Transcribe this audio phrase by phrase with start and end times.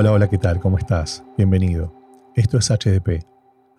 [0.00, 0.60] Hola, hola, ¿qué tal?
[0.60, 1.24] ¿Cómo estás?
[1.36, 1.92] Bienvenido.
[2.36, 3.26] Esto es HDP,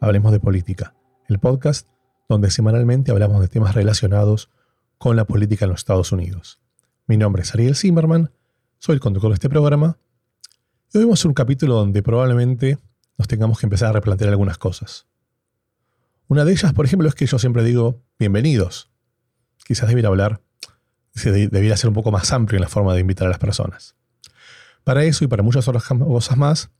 [0.01, 0.93] Hablemos de Política,
[1.29, 1.87] el podcast
[2.27, 4.49] donde semanalmente hablamos de temas relacionados
[4.97, 6.59] con la política en los Estados Unidos.
[7.07, 8.31] Mi nombre es Ariel Zimmerman,
[8.79, 9.97] soy el conductor de este programa
[10.93, 12.77] y hoy vamos a un capítulo donde probablemente
[13.17, 15.07] nos tengamos que empezar a replantear algunas cosas.
[16.27, 18.91] Una de ellas, por ejemplo, es que yo siempre digo bienvenidos.
[19.65, 20.41] Quizás debiera hablar,
[21.23, 23.95] debiera ser un poco más amplio en la forma de invitar a las personas.
[24.83, 26.71] Para eso y para muchas otras cosas más,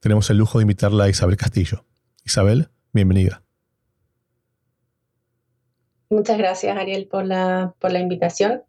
[0.00, 1.84] tenemos el lujo de invitarla a Isabel Castillo.
[2.24, 3.42] Isabel, bienvenida.
[6.10, 8.62] Muchas gracias, Ariel, por la, por la invitación.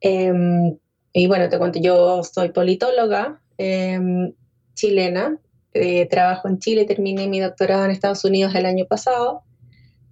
[0.00, 0.76] Em,
[1.12, 4.32] y bueno, te cuento, yo soy politóloga em,
[4.74, 5.38] chilena,
[5.72, 9.42] eh, trabajo en Chile, terminé mi doctorado en Estados Unidos el año pasado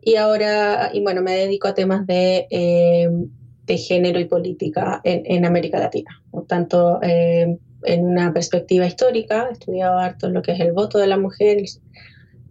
[0.01, 3.31] y ahora, y bueno, me dedico a temas de, em,
[3.65, 9.99] de género y política en, en América Latina, tanto en una perspectiva histórica, he estudiado
[9.99, 11.59] harto lo que es el voto de la mujer,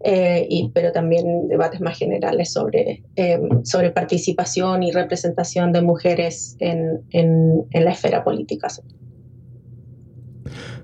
[0.04, 6.56] eh, y, pero también debates más generales sobre, eh, sobre participación y representación de mujeres
[6.60, 8.68] en, en, la esfera política.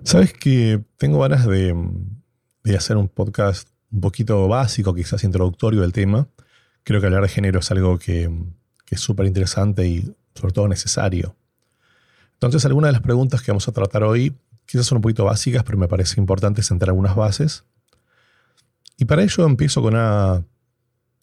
[0.04, 1.76] Sabes que tengo ganas de,
[2.64, 6.30] de, hacer un podcast un poquito básico, quizás introductorio del tema.
[6.84, 8.30] Creo que hablar de género es algo que,
[8.88, 11.36] que es súper interesante y sobre todo necesario.
[12.34, 14.34] Entonces, algunas de las preguntas que vamos a tratar hoy
[14.66, 17.66] quizás son un poquito básicas, pero me parece importante sentar algunas bases.
[18.98, 20.44] Y para ello empiezo con una,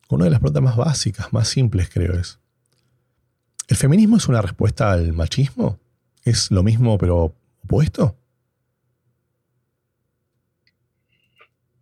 [0.08, 2.38] una de las preguntas más básicas, más simples, creo es.
[3.68, 5.78] ¿El feminismo es una respuesta al machismo?
[6.22, 8.16] ¿Es lo mismo pero opuesto?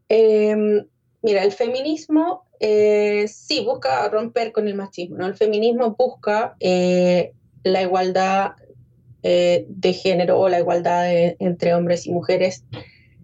[0.08, 0.86] Em,
[1.22, 5.26] mira, el feminismo eh, sí busca romper con el machismo, ¿no?
[5.26, 7.32] El feminismo busca eh,
[7.64, 8.52] la igualdad
[9.22, 11.06] eh, de género o la igualdad
[11.38, 12.64] entre hombres y mujeres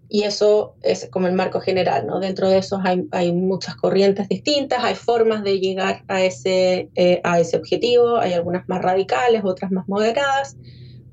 [0.09, 2.19] y eso es como el marco general, ¿no?
[2.19, 7.21] Dentro de eso hay, hay muchas corrientes distintas, hay formas de llegar a ese, eh,
[7.23, 10.57] a ese objetivo, hay algunas más radicales, otras más moderadas,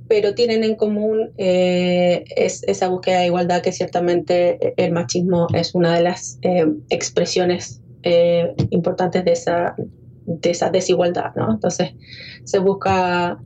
[0.09, 5.75] pero tienen en común eh, es, esa búsqueda de igualdad que ciertamente el machismo es
[5.75, 7.83] una de las eh, expresiones
[8.71, 9.75] importantes de esa,
[10.27, 11.51] de esa desigualdad, ¿no?
[11.53, 11.95] Entonces
[12.45, 13.39] se busca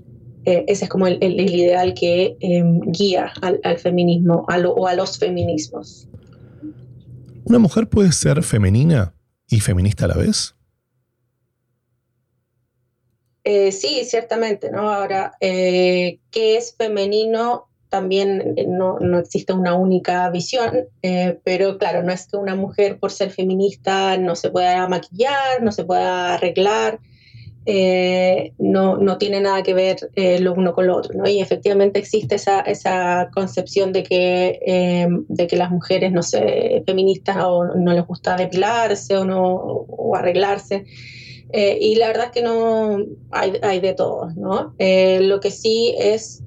[0.47, 6.09] eh, ese es como el, ideal que em, guía al, feminismo o a los feminismos.
[7.45, 9.15] ¿Una mujer puede ser femenina
[9.49, 10.55] y feminista a la vez?
[13.45, 14.91] Eh, sí, ciertamente, ¿no?
[14.91, 17.70] Ahora, eh, ¿qué es femenino?
[17.91, 20.87] También no, no existe una única visión,
[21.45, 25.73] pero claro, no es que una mujer por ser feminista no se pueda maquillar, no
[25.73, 27.01] se pueda arreglar,
[27.67, 31.29] eh, no, no, tiene nada que ver eh, lo uno con lo otro, ¿no?
[31.29, 36.83] Y efectivamente existe esa, esa concepción de que, eh, de que las mujeres, no sé,
[36.87, 40.85] feministas o no les gusta depilarse o, no, o arreglarse.
[41.53, 44.75] y la verdad es que no hay, hay de todo, ¿no?
[44.79, 46.43] lo que sí es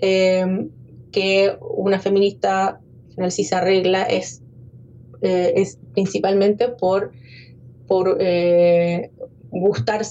[1.14, 2.82] que una feminista,
[3.16, 4.42] en si se arregla, es,
[5.22, 7.14] es principalmente por,
[7.88, 8.18] por
[9.54, 10.02] gustar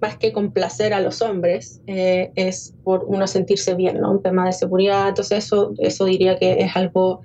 [0.00, 4.12] más que complacer a los hombres, eh, es por uno sentirse bien, ¿no?
[4.12, 7.20] Un tema de seguridad, entonces eso, eso diría que es algo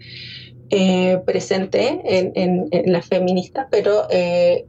[0.72, 2.32] eh, presente en,
[2.72, 4.66] en, las feministas, pero eh,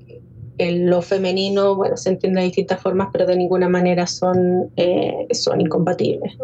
[0.59, 4.71] en lo femenino, bueno, se entiende de distintas formas, pero de ninguna manera son,
[5.33, 6.37] son incompatibles.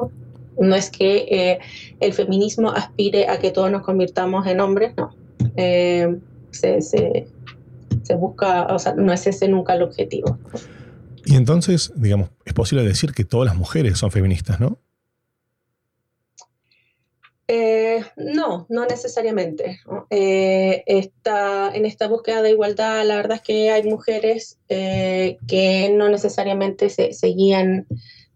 [0.59, 1.59] No es que
[2.01, 5.11] el feminismo aspire a que todos nos convirtamos en hombres, no.
[5.57, 7.27] se, se
[8.05, 10.39] se busca, o sea, no es ese nunca el objetivo.
[11.25, 14.79] Y entonces, digamos, es posible decir que todas las mujeres son feministas, ¿no?
[17.49, 19.81] Eh, no, no necesariamente.
[20.11, 26.09] Eh, en esta búsqueda de igualdad, la verdad es que hay mujeres eh, que no
[26.09, 27.87] necesariamente se, guían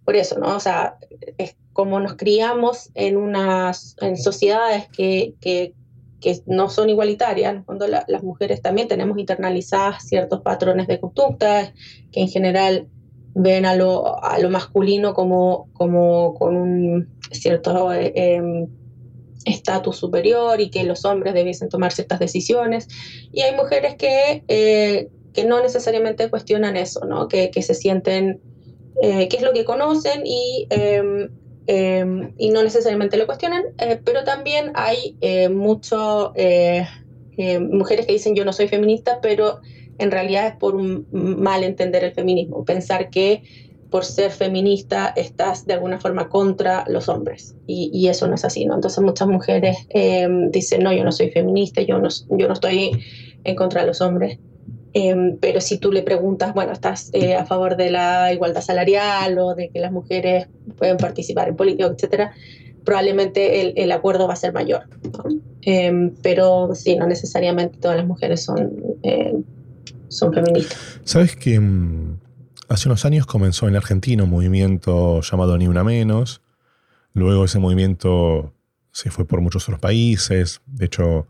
[0.05, 0.56] por eso, ¿no?
[0.56, 0.99] O sea,
[1.37, 5.75] es como nos criamos en unas en sociedades que, que
[6.20, 11.72] que no son igualitarias, cuando las mujeres también tenemos internalizadas ciertos patrones de conducta
[12.10, 12.88] que en general
[13.32, 18.66] ven a lo, a lo masculino como, como con un cierto eh, em,
[19.44, 22.88] estatus superior y que los hombres debiesen tomar ciertas decisiones.
[23.30, 27.28] Y hay mujeres que, eh, que no necesariamente cuestionan eso, ¿no?
[27.28, 28.40] que, que se sienten,
[29.00, 31.28] eh, que es lo que conocen y em,
[31.70, 36.87] Em, y no necesariamente lo cuestionan, eh, pero también hay eh, muchas eh,
[37.61, 39.61] mujeres que dicen yo no soy feminista, pero
[39.99, 43.43] en realidad es por un mal entender el feminismo, pensar que
[43.91, 47.55] por ser feminista estás de alguna forma contra los hombres.
[47.67, 48.75] Y, eso no es así, ¿no?
[48.75, 52.93] Entonces muchas mujeres em, dicen, no, yo no soy feminista, yo no, yo no estoy
[53.44, 54.38] en contra de los hombres.
[55.00, 59.39] Em, pero si tú le preguntas, bueno, ¿estás eh, a favor de la igualdad salarial
[59.39, 62.33] o de que las mujeres pueden participar en política, etcétera?
[62.85, 64.89] Probablemente el, acuerdo va a ser mayor.
[65.62, 68.73] Em, pero sí, no necesariamente todas las mujeres son,
[70.09, 71.00] son feministas.
[71.05, 72.17] ¿Sabes que mm,
[72.69, 76.43] Hace unos años comenzó en Argentina un movimiento llamado Ni Una Menos.
[77.15, 78.53] Luego ese movimiento
[78.93, 80.61] se fue por muchos otros países.
[80.67, 81.27] De hecho,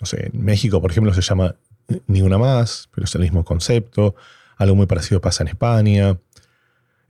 [0.00, 1.56] no sé, en México, por ejemplo, se llama
[2.06, 4.14] Ni Una Más, pero es el mismo concepto.
[4.56, 6.18] Algo muy parecido pasa en España.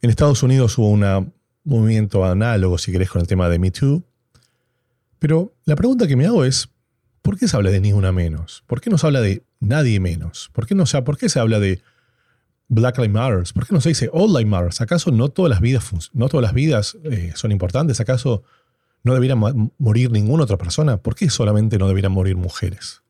[0.00, 1.32] En Estados Unidos hubo un
[1.64, 4.02] movimiento análogo, si querés, con el tema de Me Too.
[5.18, 6.68] Pero la pregunta que me hago es,
[7.22, 8.64] ¿por qué se habla de ni una menos?
[8.66, 10.50] ¿Por qué no se habla de nadie menos?
[10.52, 11.80] ¿Por qué, no, ¿por qué se habla de
[12.68, 13.44] Black Lives Matter?
[13.54, 14.70] ¿Por qué no se dice All Lives Matter?
[14.80, 18.00] ¿Acaso no todas las vidas, no todas las vidas eh, son importantes?
[18.00, 18.42] ¿Acaso
[19.04, 20.96] no debería morir ninguna otra persona?
[20.96, 23.01] ¿Por qué solamente no deberían morir mujeres?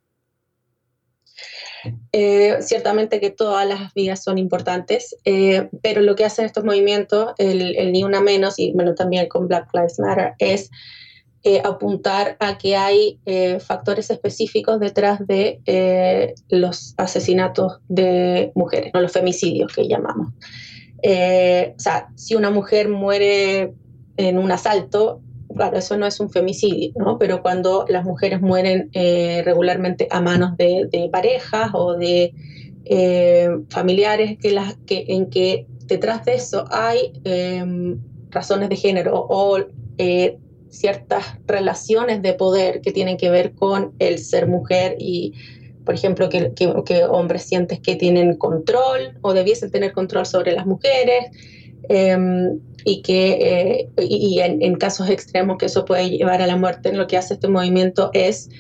[2.12, 7.32] Eh, ciertamente que todas las vidas son importantes, eh, pero lo que hacen estos movimientos,
[7.38, 10.70] el, Ni Una Menos y bueno, también con Black Lives Matter, es
[11.44, 13.19] eh, apuntar a que hay
[13.61, 20.29] factores específicos detrás de los asesinatos de mujeres, no los femicidios que llamamos.
[21.05, 23.75] o sea, si una mujer muere
[24.17, 25.20] en un asalto,
[25.54, 27.19] claro, eso no es un femicidio, ¿no?
[27.19, 32.34] Pero cuando las mujeres mueren regularmente a manos de, parejas o de
[33.70, 37.12] familiares que las, que, en que detrás de eso hay
[38.31, 39.58] razones de género o
[40.72, 45.34] ciertas relaciones de poder que tienen que ver con el ser mujer y,
[45.84, 50.66] por ejemplo, que, que, hombres sientes que tienen control o debiesen tener control sobre las
[50.66, 51.26] mujeres.
[51.88, 56.93] Em, y que eh, y, en, casos extremos que eso puede llevar a la muerte,
[56.93, 58.50] lo que hace este movimiento es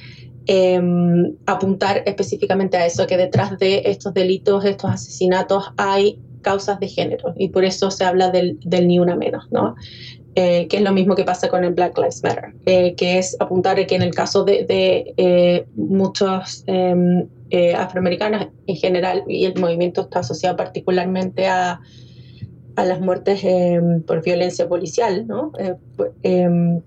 [0.46, 6.88] em, apuntar específicamente a eso, que detrás de estos delitos, estos asesinatos, hay causas de
[6.88, 9.76] género y por eso se habla del, del ni una menos, ¿no?
[10.34, 13.36] Eh, que es lo mismo que pasa con el Black Lives Matter, eh, que es
[13.38, 14.64] apuntar que en el caso de,
[15.16, 17.28] eh, muchos em,
[17.76, 21.80] afroamericanos en general, y el movimiento está asociado particularmente a,
[22.76, 25.52] a las muertes em, por violencia policial, ¿no?
[25.96, 26.80] Pues, em,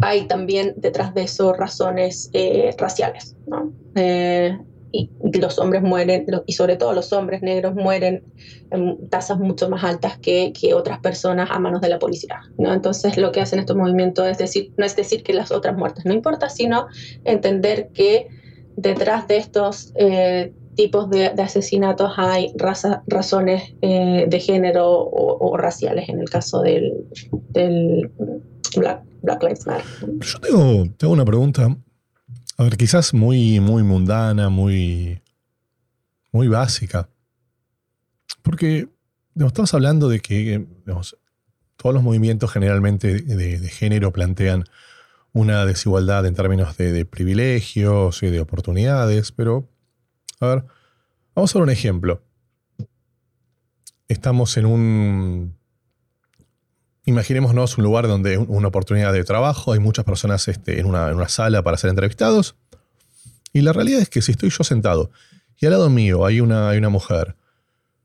[0.00, 2.30] hay también detrás de eso razones
[2.78, 3.72] raciales, ¿no?
[4.92, 8.22] y los hombres mueren, y sobre todo los hombres negros mueren
[8.70, 12.40] en tasas mucho más altas que, que, otras personas a manos de la policía.
[12.58, 16.04] Entonces lo que hacen estos movimientos es decir, no es decir que las otras muertes
[16.04, 16.86] no importan, sino
[17.24, 18.28] entender que
[18.76, 26.20] detrás de estos eh, tipos de, asesinatos hay razones eh, de género o, raciales en
[26.20, 26.92] el caso del,
[28.76, 29.84] Black, Black Lives Matter.
[30.20, 31.76] Yo tengo, tengo una pregunta
[32.58, 35.20] a ver, quizás muy, muy mundana, muy,
[36.32, 37.10] muy básica.
[38.42, 38.88] Porque
[39.34, 40.66] estamos hablando de que
[41.76, 44.64] todos los movimientos generalmente de, género plantean
[45.32, 49.68] una desigualdad en términos de, privilegios y de oportunidades, pero,
[50.40, 50.64] a ver,
[51.34, 52.22] vamos a ver un ejemplo.
[54.08, 55.56] Estamos en un
[57.08, 61.62] Imaginémonos un lugar donde una oportunidad de trabajo, hay muchas personas este, en, una, sala
[61.62, 62.56] para ser entrevistados.
[63.52, 65.12] Y la realidad es que si estoy yo sentado
[65.56, 67.36] y al lado mío hay una, hay una mujer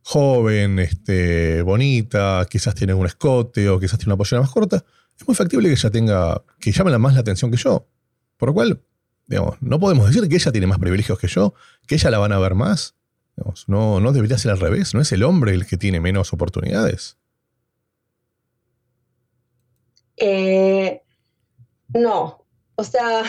[0.03, 4.85] joven, este, bonita, quizás tiene un escote o quizás tiene una pollera más corta,
[5.19, 7.87] es muy factible que ella tenga, que llame más la atención que yo.
[8.37, 8.83] Por lo cual,
[9.61, 11.53] no podemos decir que ella tiene más privilegios que yo,
[11.87, 12.95] que ella la van a ver más.
[13.67, 17.17] no, no debería ser al revés, no es el hombre el que tiene menos oportunidades.
[20.23, 21.01] Eh,
[21.89, 22.45] no,
[22.75, 23.23] o sea,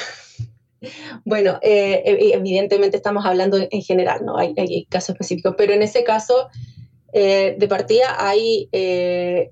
[1.25, 2.03] bueno, eh,
[2.35, 4.37] evidentemente estamos hablando en general, ¿no?
[4.37, 6.49] Hay, casos específicos, pero en ese caso,
[7.15, 8.69] eh, de partida, ahí,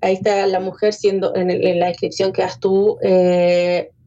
[0.02, 2.98] ahí está la mujer siendo, en, la descripción que das tú,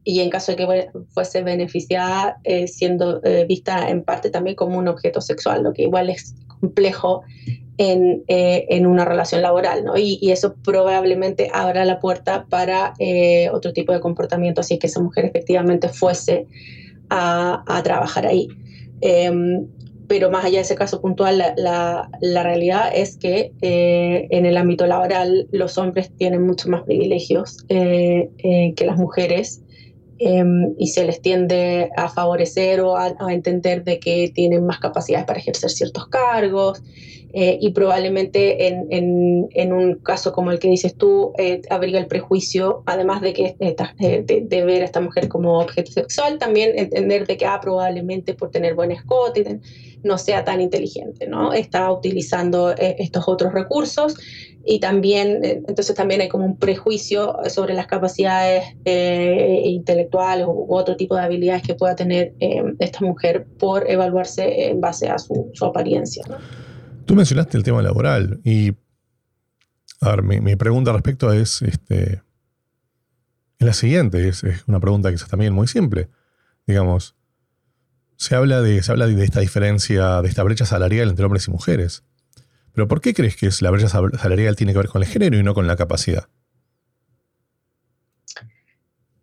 [0.04, 5.20] y en caso de que fuese beneficiada, siendo vista en parte también como un objeto
[5.20, 7.22] sexual, lo que igual es complejo
[7.76, 9.96] eh, en, una relación laboral, ¿no?
[9.96, 15.00] Y, eso probablemente abra la puerta para eh, otro tipo de comportamiento, así que esa
[15.00, 16.46] mujer efectivamente fuese
[17.10, 18.46] a, trabajar ahí.
[19.00, 19.66] Em,
[20.06, 24.56] pero más allá de ese caso puntual, la, la, realidad es que eh, en el
[24.56, 29.63] ámbito laboral los hombres tienen mucho más privilegios que las mujeres
[30.18, 35.26] em, y se les tiende a favorecer o a, entender de que tienen más capacidades
[35.26, 36.82] para ejercer ciertos cargos.
[37.36, 41.98] Eh, y probablemente en, en, en, un caso como el que dices tú, eh, habría
[41.98, 46.78] el prejuicio, además de que de, de, ver a esta mujer como objeto sexual, también
[46.78, 49.58] entender de que ah, probablemente por tener buen escote
[50.04, 51.52] no sea tan inteligente, ¿no?
[51.52, 54.14] Está utilizando estos otros recursos
[54.66, 60.66] y también, eh, entonces también hay como un prejuicio sobre las capacidades eh, intelectuales u,
[60.74, 65.18] otro tipo de habilidades que pueda tener eh, esta mujer por evaluarse en base a
[65.18, 66.24] su, apariencia.
[67.04, 68.72] Tú mencionaste el tema laboral y,
[70.00, 72.22] a ver, mi, pregunta al respecto es, este,
[73.58, 76.08] es la siguiente, es, una pregunta que es también muy simple.
[76.66, 77.14] Digamos,
[78.16, 81.50] se habla, de, se habla de esta diferencia, de esta brecha salarial entre hombres y
[81.50, 82.02] mujeres.
[82.74, 85.42] Pero ¿por qué crees que la brecha salarial tiene que ver con el género y
[85.42, 86.24] no con la capacidad?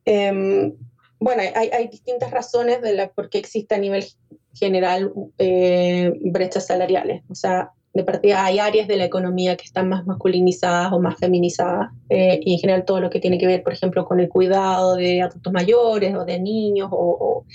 [0.05, 0.73] Em,
[1.19, 4.05] bueno, hay, distintas razones de por qué existe a nivel
[4.53, 7.23] general eh, brechas salariales.
[7.29, 11.17] O sea, de partida hay áreas de la economía que están más masculinizadas o más
[11.17, 14.29] feminizadas eh, y en general todo lo que tiene que ver, por ejemplo, con el
[14.29, 17.45] cuidado de adultos mayores o de niños o,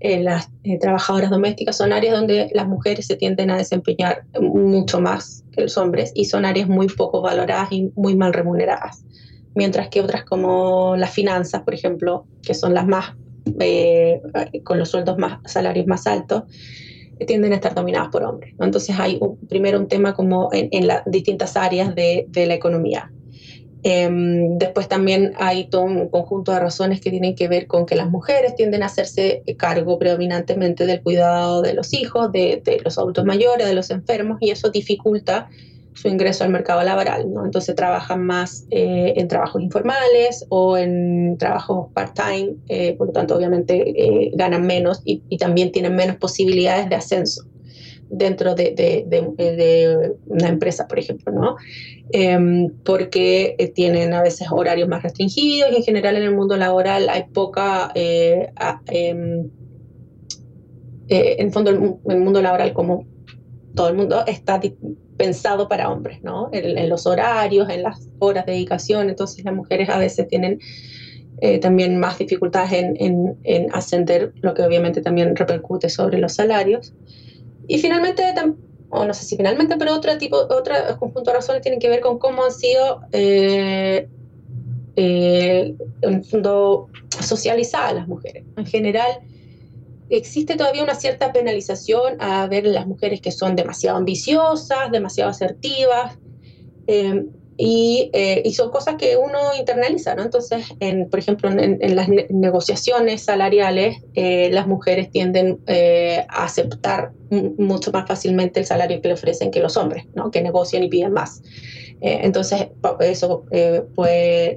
[0.00, 5.00] eh, las eh, trabajadoras domésticas son áreas donde las mujeres se tienden a desempeñar mucho
[5.00, 9.04] más que los hombres y son áreas muy poco valoradas y muy mal remuneradas,
[9.54, 13.14] mientras que otras como las finanzas, por ejemplo, que son las más
[14.62, 16.44] con los sueldos más salarios más altos,
[17.24, 18.54] tienden a estar dominadas por hombres.
[18.60, 23.10] Entonces hay primero un tema como en, las distintas áreas de, la economía.
[23.84, 27.96] Em, después también hay todo un conjunto de razones que tienen que ver con que
[27.96, 32.96] las mujeres tienden a hacerse cargo predominantemente del cuidado de los hijos, de, de los
[32.98, 35.48] adultos mayores, de los enfermos, y eso dificulta
[35.94, 37.44] su ingreso al mercado laboral, ¿no?
[37.44, 43.36] Entonces trabajan más eh, en trabajos informales o en trabajos part-time, eh, por lo tanto
[43.36, 47.44] obviamente eh, ganan menos y, también tienen menos posibilidades de ascenso
[48.08, 51.56] dentro de, una empresa, por ejemplo, ¿no?
[52.12, 57.08] Em, porque tienen a veces horarios más restringidos y en general en el mundo laboral
[57.08, 57.90] hay poca...
[57.94, 59.50] Em,
[61.08, 63.04] en fondo el mundo laboral como
[63.74, 64.60] todo el mundo está
[65.22, 66.48] pensado para hombres, ¿no?
[66.50, 70.58] En, los horarios, en las horas de dedicación, entonces las mujeres a veces tienen
[71.40, 76.92] eh, también más dificultades en, ascender, lo que obviamente también repercute sobre los salarios.
[77.68, 78.24] Y finalmente,
[78.90, 82.00] o no sé si finalmente, pero otro tipo, otro conjunto de razones tienen que ver
[82.00, 84.08] con cómo han sido, eh,
[84.96, 86.88] eh, en fondo,
[87.20, 88.42] socializadas las mujeres.
[88.56, 89.20] En general,
[90.10, 96.18] existe todavía una cierta penalización a ver las mujeres que son demasiado ambiciosas, demasiado asertivas,
[96.86, 100.22] eh, y, son cosas que uno internaliza, ¿no?
[100.22, 107.12] Entonces, en, por ejemplo, en, las negociaciones salariales, eh, las mujeres tienden eh, a aceptar
[107.30, 110.30] mucho más fácilmente el salario que le ofrecen que los hombres, ¿no?
[110.30, 111.42] Que negocian y piden más.
[112.00, 112.68] entonces,
[113.00, 113.44] eso
[113.94, 114.56] puede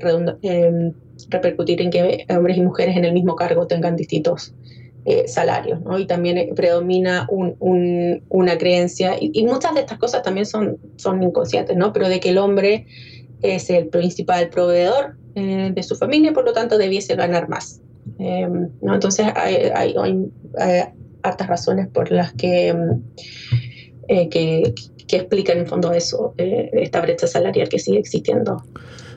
[1.30, 4.54] repercutir en que hombres y mujeres en el mismo cargo tengan distintos
[5.08, 6.00] eh, salarios, ¿no?
[6.00, 11.78] Y también eh, predomina una creencia, y, muchas de estas cosas también son, son inconscientes,
[11.78, 11.94] ¿no?
[11.94, 12.88] Pero de que el hombre
[13.44, 17.82] es el principal proveedor eh, de su familia, por lo tanto debiese ganar más.
[18.18, 18.96] ¿no?
[18.96, 20.32] Entonces hay, hay,
[21.22, 22.76] hartas razones por las que,
[24.08, 24.74] que,
[25.08, 28.64] explican en fondo eso, esta brecha salarial que sigue existiendo.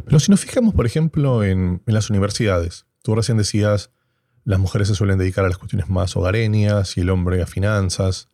[0.04, 3.90] Pero si nos fijamos, por ejemplo, en las universidades, tú recién decías
[4.48, 8.28] las mujeres se suelen dedicar a las cuestiones más hogareñas y el hombre a finanzas.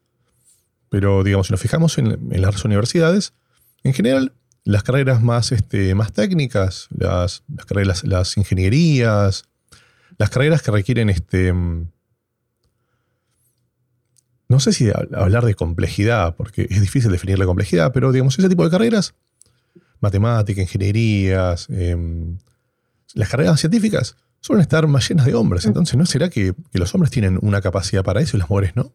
[0.89, 3.35] Pero, digamos, si nos fijamos en, las universidades,
[3.83, 9.47] en general, las carreras más, este, más técnicas, las, carreras, las ingenierías,
[10.17, 11.53] las carreras que requieren este.
[14.49, 18.49] No sé si hablar de complejidad, porque es difícil definir la complejidad, pero digamos, ese
[18.49, 19.17] tipo de carreras,
[19.99, 22.39] matemática, ingenierías, em,
[23.15, 25.65] las carreras científicas, suelen estar más llenas de hombres.
[25.65, 28.93] Entonces, ¿no será que, los hombres tienen una capacidad para eso y las mujeres no?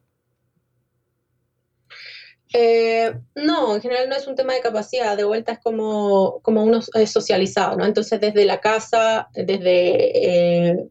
[2.53, 6.63] Eh, no, en general no es un tema de capacidad, de vuelta es como, como
[6.63, 7.85] uno es socializado, ¿no?
[7.85, 10.87] Entonces desde la casa, desde, eh,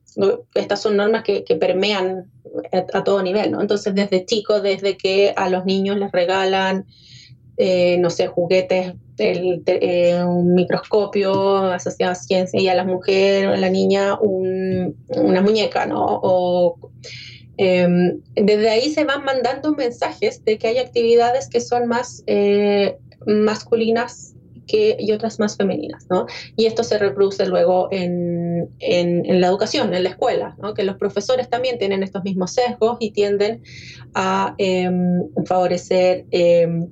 [0.54, 2.28] estas son normas que, permean
[2.72, 3.60] a, todo nivel, ¿no?
[3.60, 6.84] Entonces desde chicos, desde que a los niños les regalan,
[7.58, 13.52] eh, no sé, juguetes eh, un microscopio asociado a ciencia y a la mujer o
[13.52, 16.20] a la niña una muñeca, ¿no?
[16.22, 16.90] O,
[17.56, 22.96] em, desde ahí se van mandando mensajes de que hay actividades que son más eh,
[23.26, 24.34] masculinas
[24.68, 26.26] que, y otras más femeninas, ¿no?
[26.54, 30.74] Y esto se reproduce luego en, en, en, la educación, en la escuela, ¿no?
[30.74, 33.62] que los profesores también tienen estos mismos sesgos y tienden
[34.14, 36.88] a em, favorecer em,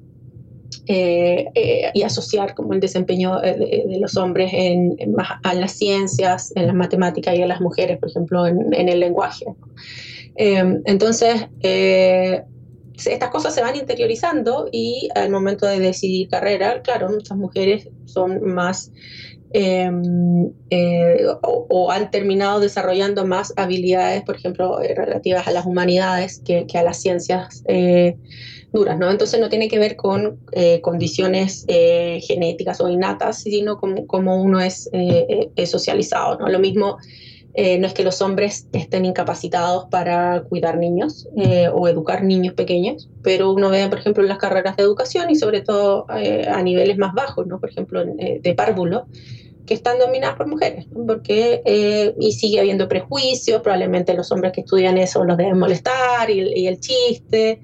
[0.87, 4.97] eh, eh, y asociar como el desempeño de, los hombres en,
[5.43, 9.47] las ciencias, en las matemáticas y a las mujeres, por ejemplo, en, el lenguaje.
[10.37, 11.47] Em, entonces,
[13.05, 18.43] estas cosas se van interiorizando y al momento de decidir carrera, claro, muchas mujeres son
[18.43, 18.91] más
[19.57, 26.43] em, eh, o, han terminado desarrollando más habilidades, por ejemplo, eh, relativas a las humanidades
[26.45, 28.17] que, a las ciencias eh,
[28.71, 29.11] duras, ¿no?
[29.11, 30.39] Entonces no tiene que ver con
[30.83, 36.49] condiciones genéticas o innatas, sino como, como uno es, es socializado, ¿no?
[36.49, 36.99] Lo mismo
[37.59, 42.53] eh, no es que los hombres estén incapacitados para cuidar niños eh, o educar niños
[42.53, 46.47] pequeños, pero uno ve, por ejemplo, en las carreras de educación y sobre todo eh,
[46.47, 47.59] a niveles más bajos, ¿no?
[47.59, 49.07] por ejemplo, de párvulo,
[49.67, 51.63] que están dominadas por mujeres, porque
[52.19, 56.81] y sigue habiendo prejuicios, probablemente los hombres que estudian eso los deben molestar y, el
[56.81, 57.61] chiste,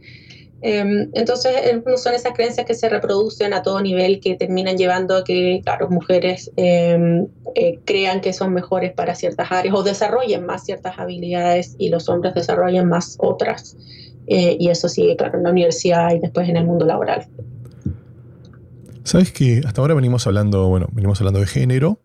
[0.65, 1.53] Em, entonces,
[1.97, 5.91] son esas creencias que se reproducen a todo nivel que terminan llevando a que, claro,
[5.91, 11.75] mujeres em, eh, crean que son mejores para ciertas áreas o desarrollen más ciertas habilidades
[11.79, 13.77] y los hombres desarrollen más otras.
[14.29, 17.27] Eh, y eso sigue, claro, en la universidad y después en el mundo laboral.
[19.05, 22.01] Sabes que hasta ahora venimos hablando, bueno, venimos hablando de género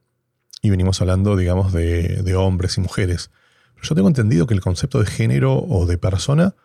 [0.62, 3.30] y venimos hablando, digamos, de, hombres y mujeres.
[3.76, 6.56] Pero yo tengo entendido que el concepto de género o de persona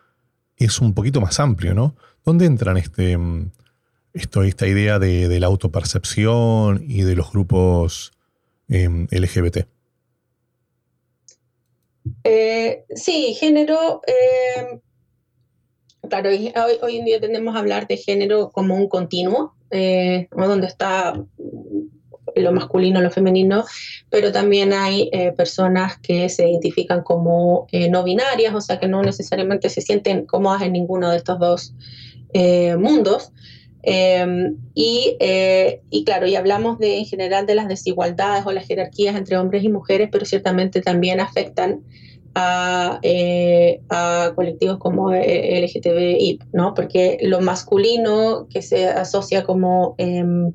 [0.57, 1.95] es un poquito más amplio, ¿no?
[2.25, 3.51] ¿Dónde entran este, mm,
[4.13, 8.11] esto, esta idea de, la autopercepción y de los grupos
[8.67, 9.67] em, LGBT?
[12.23, 14.01] Eh, sí, género.
[14.07, 14.79] Em,
[16.09, 21.13] claro, hoy, en día tendemos a hablar de género como un continuo, eh, donde está
[22.35, 23.65] lo masculino, lo femenino,
[24.09, 28.87] pero también hay eh, personas que se identifican como eh, no binarias, o sea, que
[28.87, 31.73] no necesariamente se sienten cómodas en ninguno de estos dos
[32.33, 33.31] eh, mundos.
[33.85, 35.17] Em, y,
[36.05, 40.07] claro, y hablamos en general de las desigualdades o las jerarquías entre hombres y mujeres,
[40.09, 41.81] pero ciertamente también afectan
[42.35, 42.99] a,
[43.89, 46.73] a, colectivos como LGTBI, ¿no?
[46.73, 50.51] Porque lo masculino que se asocia como em,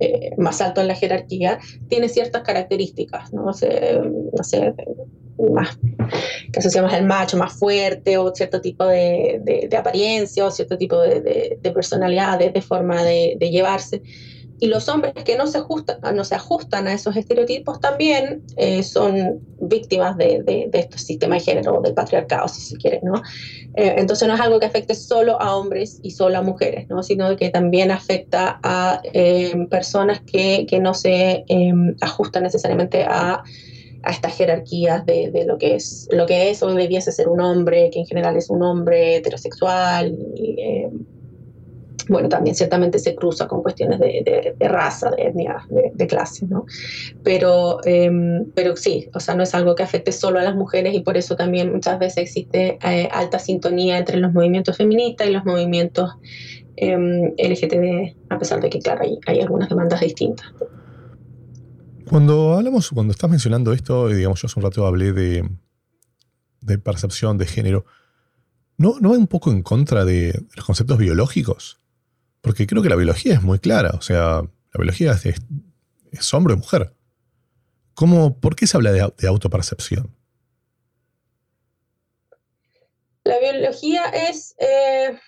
[0.00, 1.58] eh, más alto en la jerarquía,
[1.88, 3.52] tiene ciertas características, ¿no?
[3.52, 4.00] sé,
[4.32, 4.74] no sé
[5.52, 5.78] más,
[6.52, 11.00] que asociamos el macho más fuerte o cierto tipo de, de, apariencia o cierto tipo
[11.00, 14.02] de, de personalidad, de, forma de, llevarse.
[14.60, 18.82] Y los hombres que no se ajustan, no se ajustan a esos estereotipos también eh,
[18.82, 23.22] son víctimas de, de, de, este sistema de género, del patriarcado, si se quiere, ¿no?
[23.74, 27.02] Eh, entonces no es algo que afecte solo a hombres y solo a mujeres, ¿no?
[27.02, 31.44] Sino que también afecta a eh, personas que, que, no se
[32.00, 33.42] ajustan necesariamente a,
[34.02, 37.40] a estas jerarquías de, de, lo que es lo que es o debiese ser un
[37.40, 40.16] hombre, que en general es un hombre heterosexual.
[40.34, 40.86] Y,
[42.06, 46.64] bueno, también ciertamente se cruza con cuestiones de, raza, de etnia, de, clase, ¿no?
[47.22, 50.94] Pero, em, pero sí, o sea, no es algo que afecte solo a las mujeres
[50.94, 55.32] y por eso también muchas veces existe eh, alta sintonía entre los movimientos feministas y
[55.32, 56.10] los movimientos
[56.76, 60.46] em, LGTB, a pesar de que, claro, hay, hay algunas demandas distintas.
[62.08, 65.46] Cuando hablamos, cuando estás mencionando esto, digamos, yo hace un rato hablé de,
[66.62, 67.84] de percepción de género,
[68.78, 71.78] ¿no, ¿no va un poco en contra de los conceptos biológicos?
[72.40, 73.90] Porque creo que la biología es muy clara.
[73.94, 76.92] O sea, la biología es, hombre o mujer.
[77.94, 80.14] ¿Cómo, ¿Por qué se habla de, autopercepción?
[83.24, 85.18] La biología es eh,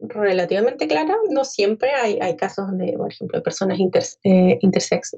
[0.00, 1.14] relativamente clara.
[1.30, 3.78] No siempre hay, casos de, por ejemplo, personas
[4.24, 5.16] eh, intersex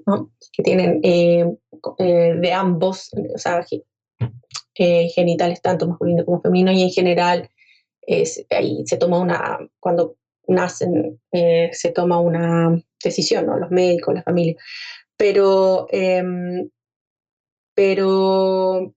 [0.53, 1.47] que tienen eh,
[1.99, 3.65] de ambos, o sea,
[4.75, 7.51] genitales tanto masculino como femenino y en general
[8.51, 10.17] ahí se toma una, cuando
[10.49, 13.57] nacen, eh, se toma una decisión, ¿no?
[13.59, 14.57] los médicos, la familia.
[15.17, 16.69] Pero, em,
[17.75, 18.95] pero,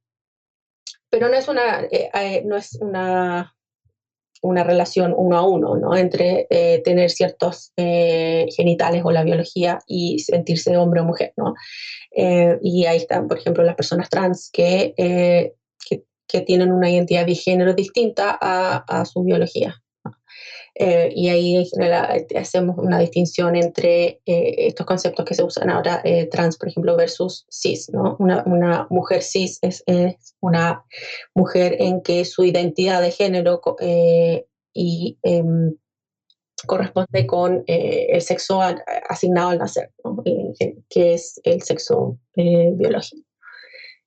[1.09, 3.55] pero no es una, eh, eh, no es una,
[4.41, 5.95] una relación uno a uno, ¿no?
[5.97, 6.47] Entre
[6.83, 11.55] tener ciertos genitales o la biología y sentirse hombre o mujer, ¿no?
[12.61, 14.93] y ahí están, por ejemplo, las personas trans que,
[16.27, 19.81] que, tienen una identidad de género distinta a, a su biología.
[20.75, 26.01] Eh, y ahí eh, hacemos una distinción entre eh, estos conceptos que se usan ahora,
[26.31, 27.89] trans, por ejemplo, versus cis.
[27.91, 28.15] ¿no?
[28.19, 30.83] Una, mujer cis es, es, una
[31.33, 33.61] mujer en que su identidad de género
[34.73, 35.75] y, em,
[36.65, 38.61] corresponde con el sexo
[39.07, 39.91] asignado al nacer,
[40.89, 43.28] que es el sexo biológico.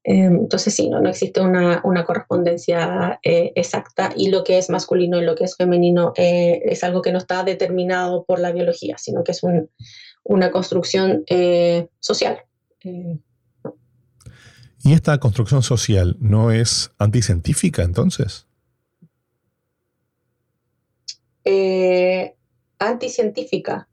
[0.04, 5.24] Entonces sí, no, no existe una, una correspondencia exacta y lo que es masculino y
[5.24, 9.30] lo que es femenino es algo que no está determinado por la biología, sino que
[9.30, 9.70] es un,
[10.24, 11.24] una construcción
[12.00, 12.42] social.
[14.84, 18.46] ¿Y esta construcción social no es anticientífica entonces?
[21.44, 22.34] Eh,
[22.78, 23.88] anticientífica.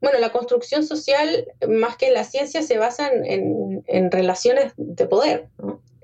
[0.00, 5.48] Bueno, la construcción social, más que la ciencia, se basa en, relaciones de poder.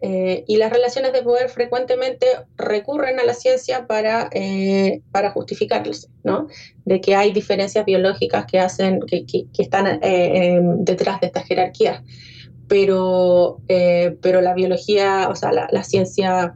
[0.07, 2.27] Eh, y las relaciones de poder frecuentemente
[2.57, 6.49] recurren a la ciencia para, eh, para justificarlos, ¿no?
[6.85, 12.03] De que hay diferencias biológicas que, hacen, que, que, están em, detrás de estas jerarquías
[12.69, 16.55] pero, eh, pero la biología, o sea, la, ciencia,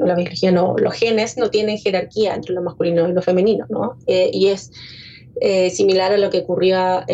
[0.00, 3.96] la biología no, los genes no tienen jerarquía entre lo masculino y lo femenino, ¿no?
[4.06, 4.72] Eh, y es
[5.40, 7.04] eh, similar a lo que ocurría,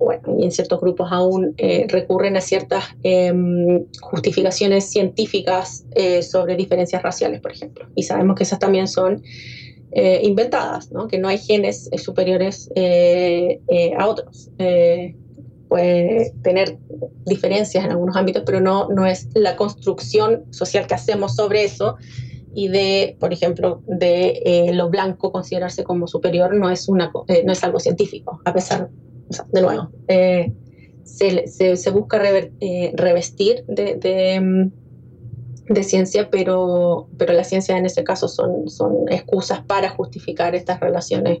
[0.00, 1.54] bueno, y en ciertos grupos aún
[1.88, 5.84] recurren a ciertas em, justificaciones científicas
[6.22, 7.86] sobre diferencias raciales, por ejemplo.
[7.94, 9.22] Y sabemos que esas también son
[9.94, 10.90] inventadas.
[11.08, 12.70] Que no hay genes superiores
[13.98, 14.50] a otros
[15.68, 16.78] puede tener
[17.24, 21.96] diferencias en algunos ámbitos, pero no, no es la construcción social que hacemos sobre eso
[22.56, 27.42] y de, por ejemplo, de eh, lo blanco considerarse como superior no es, una, eh,
[27.44, 28.88] no es algo científico, a pesar,
[29.52, 30.54] de nuevo, eh,
[31.04, 38.26] se, se, busca revestir de, mm, de, ciencia, pero, pero la ciencia en ese caso
[38.26, 41.40] son, son excusas para justificar estas relaciones,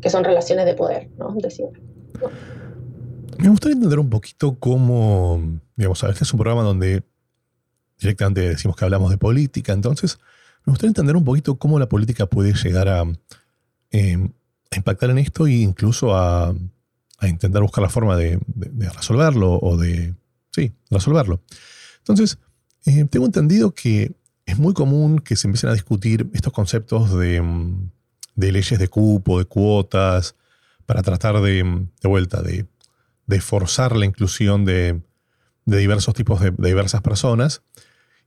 [0.00, 1.34] que son relaciones de poder, ¿no?
[3.38, 5.42] Me gustaría entender un poquito cómo,
[5.74, 7.02] digamos, este es un programa donde
[7.98, 10.20] directamente decimos que hablamos de política, entonces
[10.64, 13.04] me gustaría entender un poquito cómo la política puede llegar a,
[13.90, 14.32] em,
[14.74, 16.54] impactar en esto e incluso a,
[17.22, 18.40] intentar buscar la forma de,
[18.94, 20.14] resolverlo o de,
[20.50, 21.40] sí, resolverlo.
[21.98, 22.38] Entonces,
[22.84, 24.12] eh, tengo entendido que
[24.44, 27.40] es muy común que se empiecen a discutir estos conceptos de,
[28.34, 30.34] de leyes de cupo, de cuotas,
[30.84, 32.66] para tratar de, de vuelta, de
[33.26, 35.00] de forzar la inclusión de,
[35.64, 37.62] diversos tipos de, diversas personas.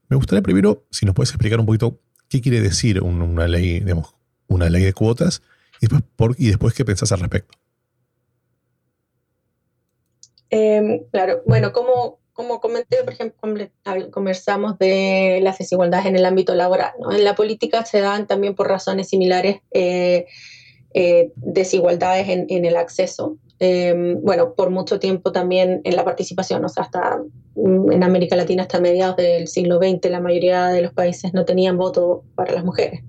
[0.10, 2.00] Me gustaría primero, si nos puedes explicar un poquito
[2.36, 4.14] qué quiere decir una ley, digamos,
[4.48, 5.42] una ley de cuotas
[6.38, 7.58] y después, qué pensás al respecto.
[10.50, 13.40] Em, claro, bueno, como, como comenté, por ejemplo,
[14.12, 16.94] conversamos de las desigualdades en el ámbito laboral.
[17.12, 20.26] En la política se dan también por razones similares eh,
[20.94, 26.70] eh, desigualdades en, el acceso Em, bueno, por mucho tiempo también en la participación, o
[26.70, 27.22] sea, hasta
[27.56, 31.46] mm, en América Latina hasta mediados del siglo XX la mayoría de los países no
[31.46, 33.02] tenían voto para las mujeres.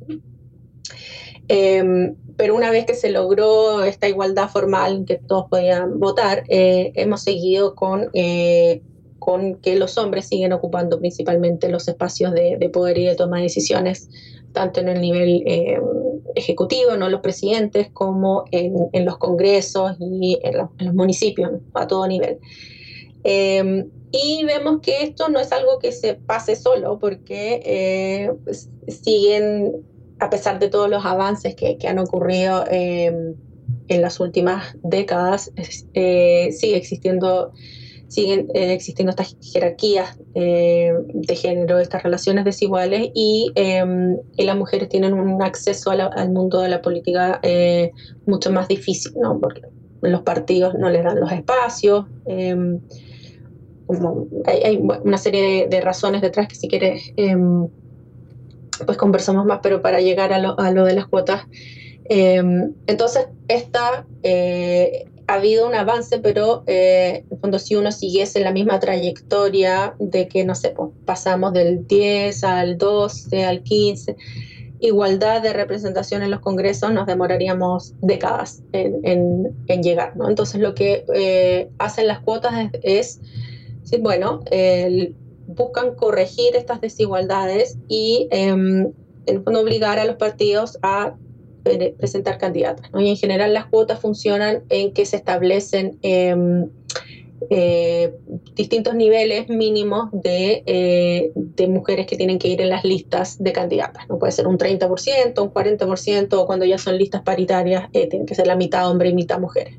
[1.48, 6.92] Em, pero una vez que se logró esta igualdad formal, que todos podían votar, eh,
[6.94, 8.82] hemos seguido con, eh,
[9.18, 13.38] con que los hombres siguen ocupando principalmente los espacios de, de poder y de toma
[13.38, 14.08] de decisiones
[14.56, 15.78] tanto en el nivel eh,
[16.34, 17.10] ejecutivo, ¿no?
[17.10, 22.38] los presidentes, como en, los congresos y en, los municipios, a todo nivel.
[23.22, 28.30] Em, y vemos que esto no es algo que se pase solo, porque eh,
[28.88, 29.84] siguen,
[30.20, 33.34] a pesar de todos los avances que, han ocurrido em,
[33.88, 35.52] en las últimas décadas,
[35.92, 37.52] eh, sigue existiendo
[38.16, 44.88] siguen eh, existiendo estas jerarquías eh, de género, estas relaciones desiguales em, y, las mujeres
[44.88, 47.92] tienen un acceso al mundo de la política eh,
[48.24, 49.38] mucho más difícil, ¿no?
[49.38, 49.60] porque
[50.00, 52.06] los partidos no les dan los espacios.
[52.24, 52.80] Em,
[54.46, 57.68] hay, una serie de, razones detrás que si quieres em,
[58.86, 61.42] pues conversamos más, pero para llegar a lo, a lo de las cuotas.
[62.08, 64.06] entonces, esta
[65.26, 70.28] ha habido un avance, pero eh, en fondo si uno siguiese la misma trayectoria de
[70.28, 74.16] que, no sé, pues, pasamos del 10 al 12, al 15,
[74.80, 80.14] igualdad de representación en los congresos, nos demoraríamos décadas en, llegar.
[80.28, 83.20] Entonces lo que eh, hacen las cuotas es,
[84.00, 84.40] bueno,
[85.46, 88.92] buscan corregir estas desigualdades y em,
[89.26, 91.14] en el fondo obligar a los partidos a
[91.98, 92.90] presentar candidatas.
[92.98, 96.68] Y en general las cuotas funcionan en que se establecen em,
[97.50, 98.14] eh,
[98.54, 104.08] distintos niveles mínimos eh, de, mujeres que tienen que ir en las listas de candidatas.
[104.08, 108.24] No puede ser un 30%, un 40%, o cuando ya son listas paritarias, eh, tiene
[108.24, 109.74] que ser la mitad hombre y mitad mujeres.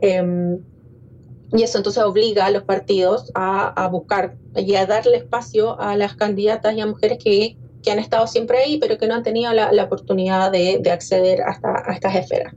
[0.00, 0.60] Em,
[1.52, 5.96] y eso entonces obliga a los partidos a, a, buscar y a darle espacio a
[5.96, 9.22] las candidatas y a mujeres que que han estado siempre ahí, pero que no han
[9.22, 12.54] tenido la, oportunidad de, acceder hasta, a estas esferas.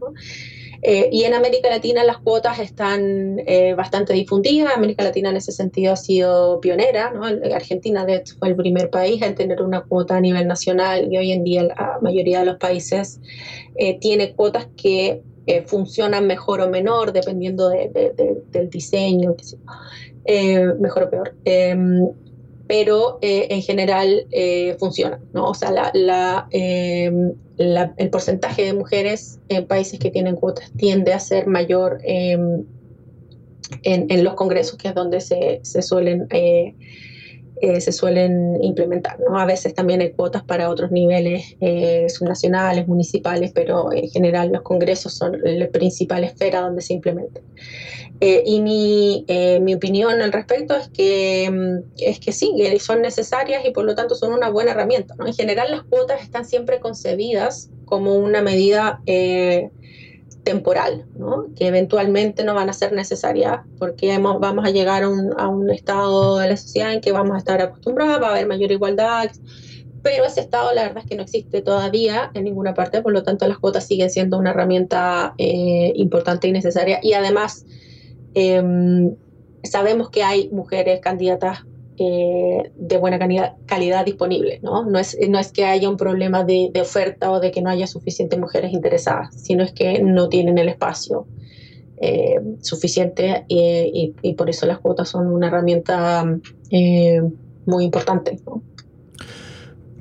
[0.88, 4.75] Eh, y en América Latina las cuotas están eh, bastante difundidas.
[4.75, 7.11] América Latina en ese sentido ha sido pionera.
[7.11, 7.25] ¿no?
[7.25, 11.17] Argentina, de hecho, fue el primer país en tener una cuota a nivel nacional y
[11.17, 13.19] hoy en día la mayoría de los países
[13.77, 15.23] eh, tiene cuotas que
[15.65, 19.35] funcionan mejor o menor dependiendo del diseño,
[20.79, 22.09] mejor o peor em,
[22.67, 25.49] pero eh, en general eh, funciona, ¿no?
[25.49, 25.69] O sea,
[26.51, 32.63] em, el porcentaje de mujeres en países que tienen cuotas tiende a ser mayor em,
[33.84, 36.28] en, los congresos, que es donde se, suelen...
[36.32, 36.75] Eh,
[37.80, 39.17] se suelen implementar.
[39.34, 41.56] A veces también hay cuotas para otros niveles
[42.13, 47.41] subnacionales, municipales, pero en general los congresos son la principal esfera donde se implementan.
[48.21, 53.01] Eh, y mi, eh, mi, opinión al respecto es que, mm, es que sí, son
[53.01, 55.15] necesarias y por lo tanto son una buena herramienta.
[55.25, 59.69] En general las cuotas están siempre concebidas como una medida eh,
[60.43, 61.47] temporal, ¿no?
[61.56, 65.69] que eventualmente no van a ser necesarias porque vamos a llegar a un, a un,
[65.69, 69.30] estado de la sociedad en que vamos a estar acostumbrados, va a haber mayor igualdad,
[70.04, 73.23] pero ese estado la verdad es que no existe todavía en ninguna parte, por lo
[73.23, 77.65] tanto las cuotas siguen siendo una herramienta importante y necesaria y además
[78.35, 79.15] Em,
[79.63, 81.65] sabemos que hay mujeres candidatas
[81.97, 84.85] eh, de buena calidad, calidad disponibles, ¿no?
[84.85, 87.87] No es, no es que haya un problema de, oferta o de que no haya
[87.87, 91.25] suficientes mujeres interesadas, sino es que no tienen el espacio
[92.01, 96.25] eh, suficiente y, por eso las cuotas son una herramienta
[96.69, 97.21] eh,
[97.65, 98.37] muy importante,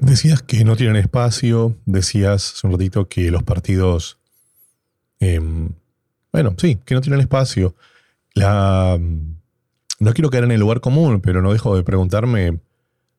[0.01, 4.19] Decías que no tienen espacio, decías hace un ratito que los partidos,
[5.21, 5.71] em,
[6.33, 7.75] bueno, sí, que no tienen espacio.
[8.35, 8.99] La,
[10.01, 12.61] no quiero caer en el lugar común, pero no dejo de preguntarme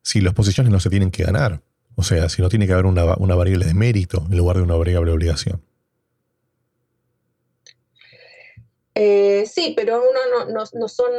[0.02, 1.62] si las posiciones no se tienen que ganar.
[1.96, 4.64] O sea, si no tiene que haber una, una variable de mérito en lugar de
[4.64, 5.62] una variable de obligación.
[8.98, 11.12] Eh, sí, pero uno no, no, son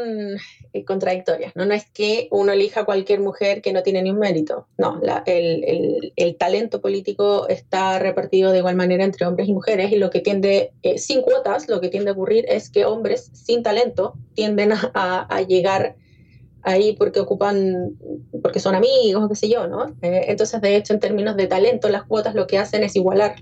[0.73, 1.67] eh, contradictorias, ¿no?
[1.67, 6.13] no es que uno elija cualquier mujer que no tiene ni un mérito, no, el,
[6.17, 10.21] el, talento político está repartido de igual manera entre hombres y mujeres y lo que
[10.21, 14.73] tiende, eh, sin cuotas, lo que tiende a ocurrir es que hombres sin talento tienden
[14.73, 15.97] a, a, llegar
[16.63, 17.99] ahí porque ocupan,
[18.43, 19.95] porque son amigos qué sé yo, ¿no?
[20.01, 23.35] entonces, de hecho, en términos de talento, las cuotas lo que hacen es igualar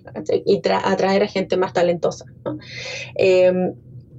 [0.45, 2.59] y atraer a gente más talentosa, ¿no?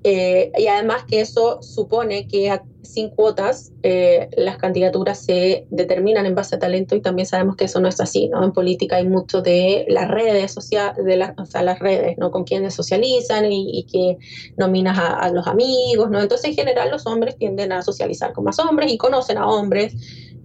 [0.07, 2.51] Eh, y además que eso supone que
[2.85, 7.65] sin cuotas eh, las candidaturas se determinan en base a talento y también sabemos que
[7.65, 8.43] eso no es así, ¿no?
[8.43, 12.31] En política hay mucho de las redes sociales, de o sea, las redes, ¿no?
[12.31, 14.17] Con quienes socializan y, que
[14.57, 16.21] nominas a, a, los amigos, ¿no?
[16.21, 19.95] Entonces en general los hombres tienden a socializar con más hombres y conocen a hombres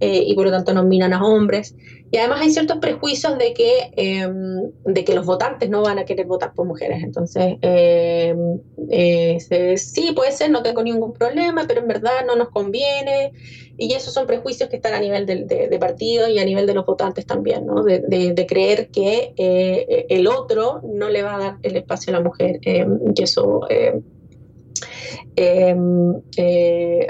[0.01, 1.75] eh, y por lo tanto nominan a hombres.
[2.09, 6.05] Y además hay ciertos prejuicios de que, em, de que los votantes no van a
[6.05, 7.03] querer votar por mujeres.
[7.03, 9.37] Entonces, em, eh,
[9.77, 13.31] sí, puede ser, no tengo ningún problema, pero en verdad no nos conviene.
[13.77, 16.73] Y esos son prejuicios que están a nivel de, de, partido y a nivel de
[16.73, 17.83] los votantes también, ¿no?
[17.83, 22.19] de, de, creer que eh, el otro no le va a dar el espacio a
[22.19, 22.59] la mujer.
[22.63, 23.61] Em, y eso,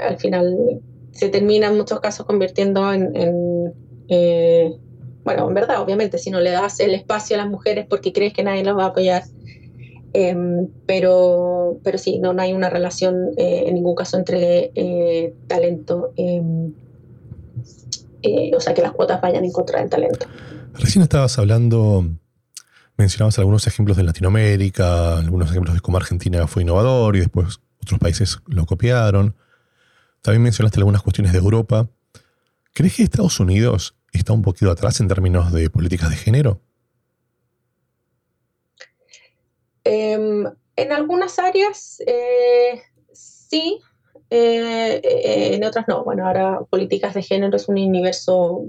[0.00, 0.80] al final
[1.12, 3.12] se termina en muchos casos convirtiendo en,
[4.08, 4.74] eh,
[5.24, 8.32] bueno, en verdad, obviamente, si no le das el espacio a las mujeres porque crees
[8.32, 9.22] que nadie las va a apoyar,
[10.12, 15.34] em, pero, pero sí, no, no hay una relación eh, en ningún caso entre eh,
[15.46, 16.72] talento, em,
[18.54, 20.26] o sea, que las cuotas vayan en contra del talento.
[20.74, 22.08] Recién estabas hablando,
[22.96, 27.98] mencionabas algunos ejemplos de Latinoamérica, algunos ejemplos de cómo Argentina fue innovador y después otros
[27.98, 29.34] países lo copiaron.
[30.22, 31.88] También mencionaste algunas cuestiones de Europa.
[32.72, 36.60] ¿Crees que Estados Unidos está un poquito atrás en términos de políticas de género?
[39.84, 40.44] Em,
[40.76, 42.80] en algunas áreas eh,
[43.12, 43.80] sí,
[44.30, 46.04] eh, eh, en otras no.
[46.04, 48.64] Bueno, ahora políticas de género es un universo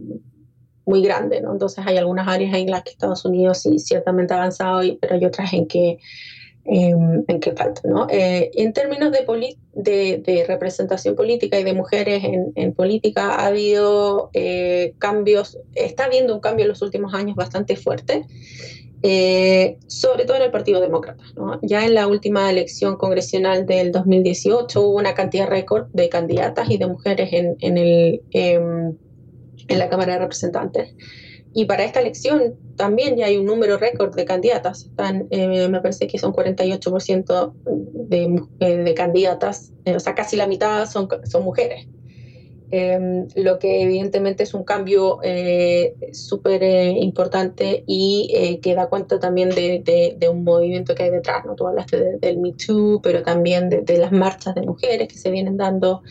[0.86, 1.54] muy grande, ¿no?
[1.54, 5.26] Entonces hay algunas áreas en las que Estados Unidos sí ciertamente ha avanzado, pero hay
[5.26, 6.00] otras en que
[6.66, 7.82] Em, en qué falta.
[7.84, 8.08] ¿no?
[8.10, 14.94] Eh, en términos de, de, representación política y de mujeres en, política, ha habido eh,
[14.98, 18.26] cambios, está habiendo un cambio en los últimos años bastante fuerte.
[19.06, 21.22] Eh, sobre todo en el Partido Demócrata.
[21.62, 26.78] Ya en la última elección congresional del 2018 hubo una cantidad récord de candidatas y
[26.78, 28.96] de mujeres en, en, el, em,
[29.68, 30.96] en la Cámara de Representantes.
[31.54, 34.90] Y para esta elección también ya hay un número récord de candidatas.
[35.32, 40.90] Eh, me parece que son 48% de, eh, de candidatas, o sea, casi la mitad
[40.90, 41.88] son, son mujeres.
[42.76, 48.88] Em, lo que evidentemente es un cambio eh, súper eh, importante y eh, que da
[48.88, 51.46] cuenta también de, de, un movimiento que hay detrás.
[51.46, 51.54] ¿no?
[51.54, 55.56] Tú hablaste del Me Too, pero también de, las marchas de mujeres que se vienen
[55.56, 56.02] dando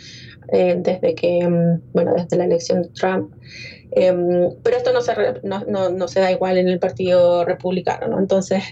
[0.52, 3.34] desde que, em, bueno, desde la elección de Trump.
[3.90, 8.06] Em, pero esto no se, no, no, no, se da igual en el Partido Republicano,
[8.06, 8.20] ¿no?
[8.20, 8.62] Entonces,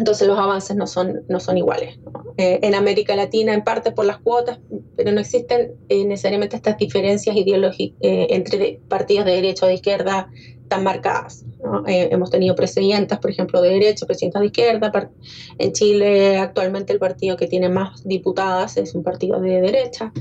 [0.00, 1.98] entonces los avances no son, no son iguales.
[2.38, 4.58] Eh, en América Latina, en parte por las cuotas,
[4.96, 9.74] pero no existen eh, necesariamente estas diferencias ideológicas eh, entre partidos de derecha o de
[9.74, 10.30] izquierda
[10.68, 11.44] tan marcadas.
[11.86, 15.10] hemos tenido presidentas, por ejemplo, de derecha, presidentas de izquierda.
[15.58, 20.12] En Chile actualmente el partido que tiene más diputadas es un partido de derecha.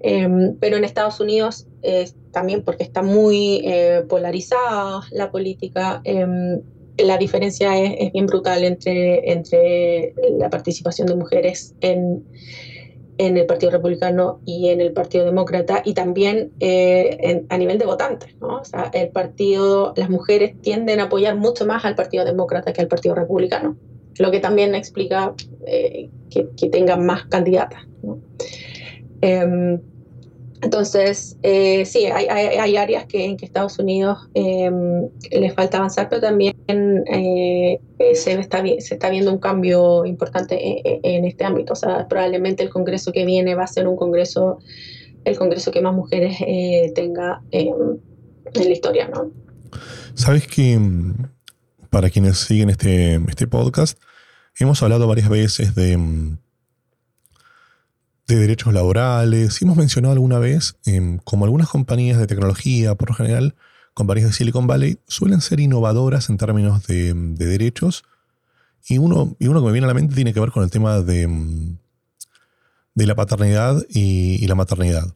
[0.00, 1.66] Em, pero en Estados Unidos
[2.30, 3.64] también porque está muy
[4.08, 6.60] polarizada la política, em,
[6.98, 12.24] la diferencia es, bien brutal entre, entre la participación de mujeres en,
[13.18, 17.86] en el Partido Republicano y en el Partido Demócrata y también eh, a nivel de
[17.86, 18.34] votantes.
[18.40, 18.58] ¿no?
[18.58, 22.80] O sea, el partido, las mujeres tienden a apoyar mucho más al Partido Demócrata que
[22.80, 23.76] al Partido Republicano,
[24.18, 25.34] lo que también explica
[25.66, 27.82] eh, que, que, tengan más candidatas.
[28.02, 28.20] ¿no?
[29.20, 29.80] Em,
[30.60, 34.70] entonces, eh, sí, hay, hay, áreas que en que Estados Unidos eh,
[35.30, 37.80] les falta avanzar, pero también eh,
[38.14, 41.74] se, está, se está viendo un cambio importante en, este ámbito.
[41.74, 44.58] O sea, probablemente el Congreso que viene va a ser un Congreso,
[45.24, 46.38] el Congreso que más mujeres
[46.94, 48.00] tenga en
[48.54, 49.30] la historia, ¿no?
[50.14, 51.28] Sabes que mm,
[51.90, 54.00] para quienes siguen este, este podcast,
[54.58, 55.96] hemos hablado varias veces de
[58.28, 59.60] de derechos laborales.
[59.62, 63.56] hemos mencionado alguna vez em, como algunas compañías de tecnología, por lo general,
[63.94, 68.04] compañías de Silicon Valley, suelen ser innovadoras en términos de, derechos.
[68.86, 70.70] Y uno, y uno que me viene a la mente tiene que ver con el
[70.70, 71.78] tema de, em,
[72.94, 75.14] de la paternidad y, la maternidad.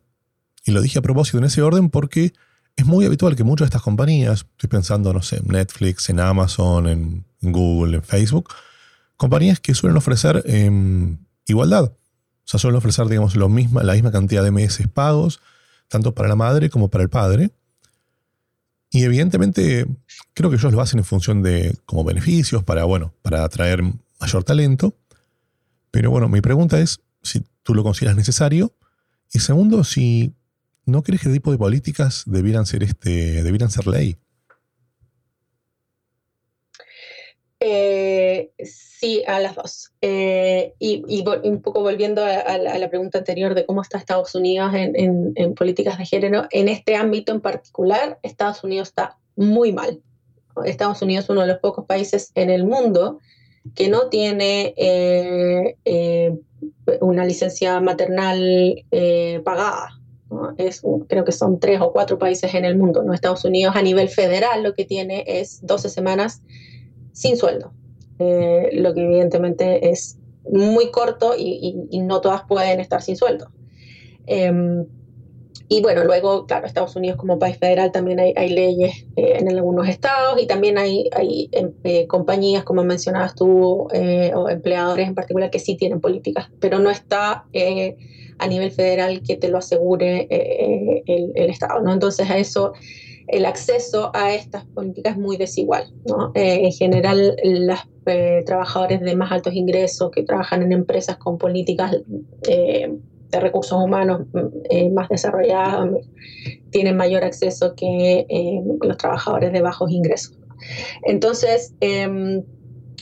[0.64, 2.32] Y lo dije a propósito en ese orden porque
[2.76, 6.18] es muy habitual que muchas de estas compañías, estoy pensando, no sé, en Netflix, en
[6.18, 8.54] Amazon, en, Google, en Facebook,
[9.16, 11.92] compañías que suelen ofrecer em, igualdad.
[12.44, 15.40] O sea, suelen ofrecer, digamos, la misma cantidad de meses pagos,
[15.88, 17.50] tanto para la madre como para el padre.
[18.90, 19.86] Y evidentemente,
[20.34, 23.82] creo que ellos lo hacen en función de como beneficios para, bueno, para atraer
[24.20, 24.94] mayor talento.
[25.90, 28.72] Pero bueno, mi pregunta es si tú lo consideras necesario.
[29.32, 30.34] Y segundo, si
[30.84, 34.18] no crees que este tipo de políticas debieran ser, este, debieran ser ley.
[37.60, 38.52] Eh,
[39.26, 39.92] a las dos.
[40.00, 45.54] Eh, y, un poco volviendo a, la pregunta anterior de cómo está Estados Unidos en,
[45.54, 50.00] políticas de género, en este ámbito en particular, Estados Unidos está muy mal.
[50.64, 53.18] Estados Unidos es uno de los pocos países en el mundo
[53.74, 56.38] que no tiene eh,
[57.00, 58.84] una licencia maternal
[59.44, 59.98] pagada.
[60.56, 63.02] Es, creo que son tres o cuatro países en el mundo.
[63.02, 63.12] ¿no?
[63.12, 66.40] Estados Unidos a nivel federal lo que tiene es 12 semanas
[67.12, 67.72] sin sueldo,
[68.22, 70.18] eh, lo que evidentemente es
[70.50, 73.50] muy corto y, no todas pueden estar sin sueldo.
[74.26, 74.84] Em,
[75.68, 79.88] y bueno, luego, claro, Estados Unidos como país federal también hay, leyes eh, en algunos
[79.88, 85.50] estados y también hay, hay em, eh, compañías, como mencionabas tú, o empleadores en particular,
[85.50, 87.46] que sí tienen políticas, pero no está
[88.38, 90.26] a nivel federal que te lo asegure
[91.06, 91.92] el, el, Estado, ¿no?
[91.92, 92.72] Entonces a eso
[93.28, 95.92] el acceso a estas políticas es muy desigual.
[96.34, 101.38] Eh, en general, los eh, trabajadores de más altos ingresos que trabajan en empresas con
[101.38, 101.96] políticas
[102.48, 102.92] eh,
[103.30, 104.26] de recursos humanos
[104.92, 105.88] más desarrolladas
[106.70, 108.26] tienen mayor acceso que
[108.82, 110.36] los trabajadores de bajos ingresos.
[111.06, 112.42] Entonces, em,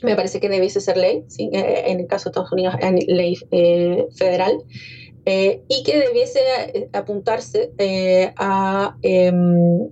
[0.05, 2.75] me parece que debiese ser ley, en el caso de Estados Unidos,
[3.09, 3.35] ley
[4.17, 4.63] federal.
[5.27, 6.41] y que debiese
[6.93, 7.73] apuntarse
[8.37, 9.91] a em,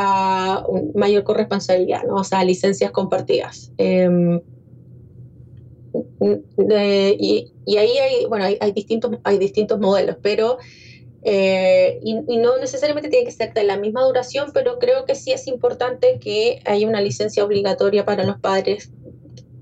[0.00, 2.16] a mayor corresponsabilidad, ¿no?
[2.16, 3.70] o sea, licencias compartidas.
[3.76, 4.40] Em,
[7.66, 10.56] y, ahí hay, bueno, hay, distintos, hay distintos modelos, pero
[11.22, 15.32] eh, y, no necesariamente tiene que ser de la misma duración, pero creo que sí
[15.32, 18.90] es importante que haya una licencia obligatoria para los padres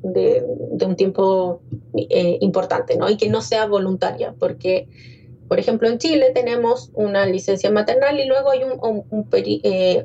[0.03, 0.45] de,
[0.87, 1.61] un tiempo
[1.97, 3.11] eh, importante, ¿no?
[3.11, 4.87] Y que no sea voluntaria, porque
[5.49, 10.05] por ejemplo, en Chile tenemos una licencia maternal y luego hay un, un, eh,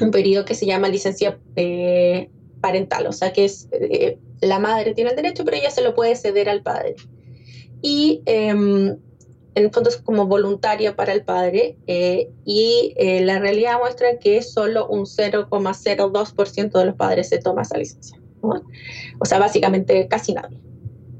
[0.00, 2.30] em, periodo que se llama licencia eh,
[2.60, 5.94] parental, o sea que es eh, la madre tiene el derecho, pero ella se lo
[5.94, 6.94] puede ceder al padre.
[7.82, 8.96] Y em,
[9.56, 14.88] en el fondo es como voluntaria para el padre y la realidad muestra que solo
[14.88, 18.18] un 0,02% de los padres se toma esa licencia.
[19.20, 20.58] O sea, básicamente casi nadie.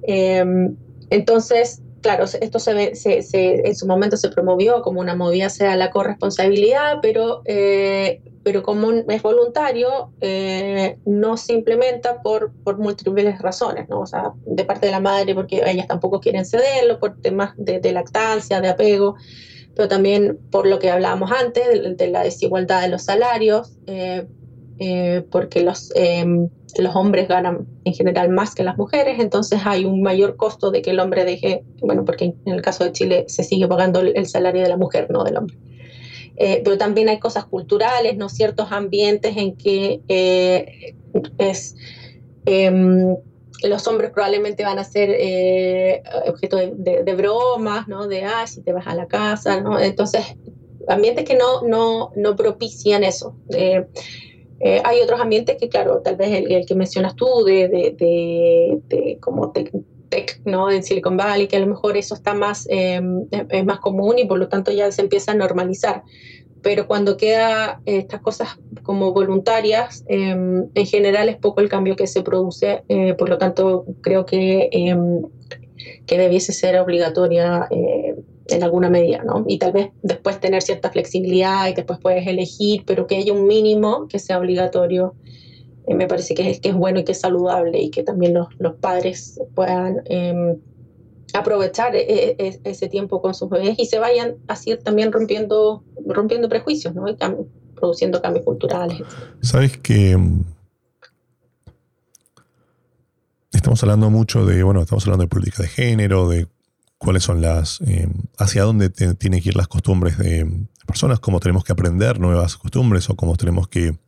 [0.03, 0.77] Em,
[1.11, 5.91] entonces, claro, esto se, se, en su momento se promovió como una movida sea la
[5.91, 14.01] corresponsabilidad, pero, eh, pero como es voluntario, eh, no se implementa por, múltiples razones, ¿no?
[14.01, 17.93] O sea, de parte de la madre, porque ellas tampoco quieren cederlo, por temas de,
[17.93, 19.17] lactancia, de apego,
[19.75, 24.27] pero también por lo que hablábamos antes, de, la desigualdad de los salarios, eh,
[25.31, 30.03] porque los em, los hombres ganan en general más que las mujeres, entonces hay un
[30.03, 33.45] mayor costo de que el hombre deje, bueno, porque en el caso de Chile se
[33.45, 35.57] sigue pagando el salario de la mujer, no del hombre.
[36.37, 38.29] Eh, pero también hay cosas culturales, ¿no?
[38.29, 40.95] Ciertos ambientes en que eh,
[42.45, 43.17] em,
[43.63, 48.09] los hombres probablemente van a ser eh, objeto de, bromas, ¿no?
[48.09, 49.79] De, ah, si te vas a la casa, ¿no?
[49.79, 50.37] Entonces,
[50.89, 53.37] ambientes que no, no, no propician eso.
[54.61, 59.19] Eh, hay otros ambientes que, claro, tal vez el, que mencionas tú, de, de, de,
[59.21, 60.71] como tech, ¿no?
[60.71, 64.27] En Silicon Valley, que a lo mejor eso está más, em, es más común y
[64.27, 66.03] por lo tanto ya se empieza a normalizar.
[66.63, 72.07] Pero cuando queda estas cosas como voluntarias, em, en general es poco el cambio que
[72.07, 75.23] se produce, eh, por lo tanto creo que, em,
[76.07, 78.15] que debiese ser obligatoria eh,
[78.47, 79.45] en alguna medida, ¿no?
[79.47, 83.47] Y tal vez después tener cierta flexibilidad y después puedes elegir, pero que haya un
[83.47, 85.15] mínimo que sea obligatorio,
[85.87, 88.35] eh, me parece que es, que es bueno y que es saludable y que también
[88.35, 90.59] los, los padres puedan em,
[91.33, 96.49] aprovechar e, e, ese tiempo con sus bebés y se vayan así también rompiendo, rompiendo
[96.49, 97.09] prejuicios, ¿no?
[97.09, 97.17] Y
[97.75, 98.99] produciendo cambios culturales.
[99.41, 100.17] Sabes que
[103.53, 106.47] estamos hablando mucho de, bueno, estamos hablando de política de género, de
[107.05, 111.63] cuáles son las, eh, hacia dónde tienen que ir las costumbres de personas, cómo tenemos
[111.63, 113.99] que aprender nuevas costumbres o cómo tenemos que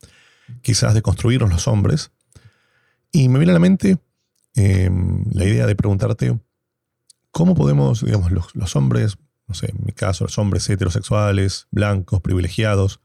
[0.62, 2.10] quizás deconstruirnos los hombres.
[3.12, 3.98] Y me viene a la mente
[4.54, 6.38] em, la idea de preguntarte,
[7.32, 13.00] ¿cómo podemos, digamos, los, hombres, no sé, en mi caso, los hombres heterosexuales, blancos, privilegiados,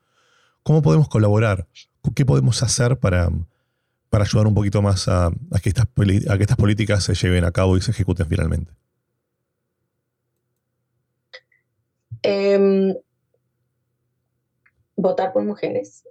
[0.63, 1.67] cómo podemos colaborar?
[2.15, 3.29] ¿Qué podemos hacer para,
[4.09, 5.31] para ayudar un poquito más a,
[5.61, 8.71] que estas, a que estas políticas se lleven a cabo y se ejecuten finalmente?
[12.23, 12.95] Em,
[14.95, 16.03] votar por mujeres.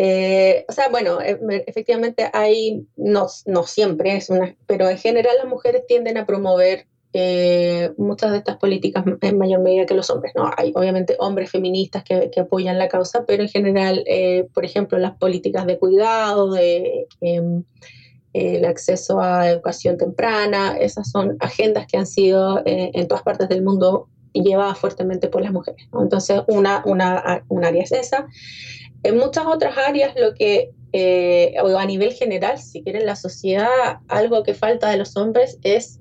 [0.00, 5.36] Eh, o sea, bueno, e, efectivamente hay, no, no siempre es una, pero en general
[5.38, 10.08] las mujeres tienden a promover eh, muchas de estas políticas en mayor medida que los
[10.10, 10.32] hombres.
[10.36, 10.50] ¿no?
[10.56, 15.16] Hay obviamente hombres feministas que, apoyan la causa, pero en general, eh, por ejemplo, las
[15.16, 17.64] políticas de cuidado, de em,
[18.34, 23.62] el acceso a educación temprana, esas son agendas que han sido en todas partes del
[23.62, 25.88] mundo llevada fuertemente por las mujeres.
[25.92, 28.26] Entonces, una, una, un área es esa.
[29.02, 34.42] En muchas otras áreas, lo que, eh, a nivel general, si quieren, la sociedad, algo
[34.42, 36.00] que falta de los hombres es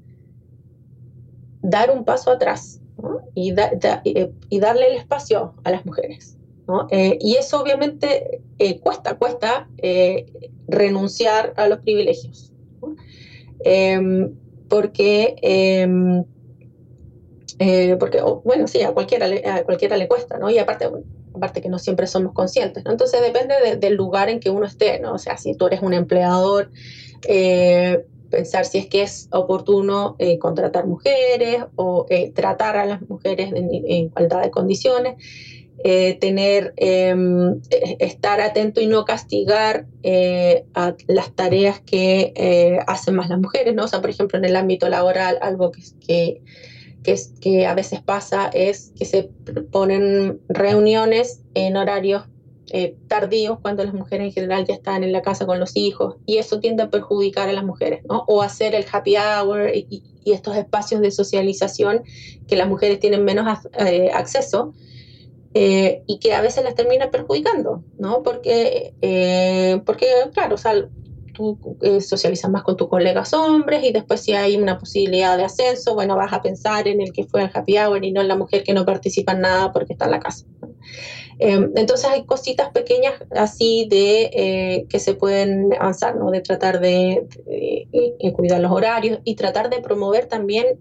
[1.61, 2.82] dar un paso atrás
[3.36, 6.38] y, eh, y, darle el espacio a las mujeres.
[6.91, 8.41] Eh, y eso obviamente
[8.82, 9.69] cuesta, cuesta
[10.67, 12.51] renunciar a los privilegios.
[13.59, 14.36] Em,
[14.69, 16.23] porque em,
[17.60, 20.49] eh, porque, bueno, sí, a cualquiera, a cualquiera le cuesta, ¿no?
[20.49, 20.88] Y aparte,
[21.34, 22.91] aparte que no siempre somos conscientes, ¿no?
[22.91, 25.14] Entonces depende del lugar en que uno esté, ¿no?
[25.14, 26.70] O sea, si tú eres un empleador,
[27.28, 32.05] eh, pensar si es que es oportuno eh, contratar mujeres o
[32.36, 35.16] tratar a las mujeres en, igualdad de condiciones.
[36.20, 37.62] tener, em,
[37.99, 43.86] estar atento y no castigar las tareas que hacen más las mujeres, ¿no?
[43.86, 46.41] O sea, por ejemplo, en el ámbito laboral, algo que
[47.04, 49.30] que, es, que a veces pasa es que se
[49.72, 52.24] ponen reuniones en horarios
[52.70, 56.18] eh, tardíos cuando las mujeres en general ya están en la casa con los hijos
[56.26, 58.26] y eso tiende a perjudicar a las mujeres, ¿no?
[58.28, 62.04] O hacer el happy hour y, estos espacios de socialización
[62.50, 63.48] que las mujeres tienen menos
[63.80, 64.74] eh, acceso
[65.54, 68.24] eh, y que a veces las termina perjudicando, ¿no?
[68.24, 68.93] Porque,
[69.86, 70.74] porque claro, o sea,
[71.38, 75.44] tú eh, socializas más con tus colegas hombres y después si hay una posibilidad de
[75.44, 78.28] ascenso, bueno, vas a pensar en el que fue al happy hour y no en
[78.28, 80.46] la mujer que no participa en nada porque está en la casa.
[81.40, 86.32] Em, entonces hay cositas pequeñas así de eh, que se pueden avanzar, ¿no?
[86.32, 87.28] De tratar de,
[88.36, 90.80] cuidar los horarios y tratar de promover también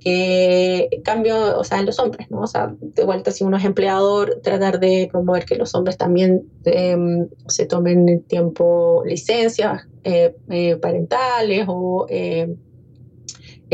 [0.00, 2.42] que cambio, o sea, en los hombres, ¿no?
[2.42, 6.44] O sea, de vuelta, si uno es empleador, tratar de promover que los hombres también
[6.64, 12.54] em, se tomen el tiempo licencias eh, eh, parentales o eh,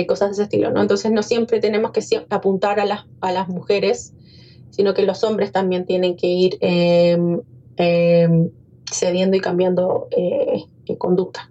[0.08, 0.80] cosas de ese estilo, ¿no?
[0.80, 4.14] Entonces no siempre tenemos que apuntar a las, a las mujeres,
[4.70, 7.40] sino que los hombres también tienen que ir em,
[7.76, 8.50] em,
[8.90, 10.08] cediendo y cambiando
[10.98, 11.50] conducta.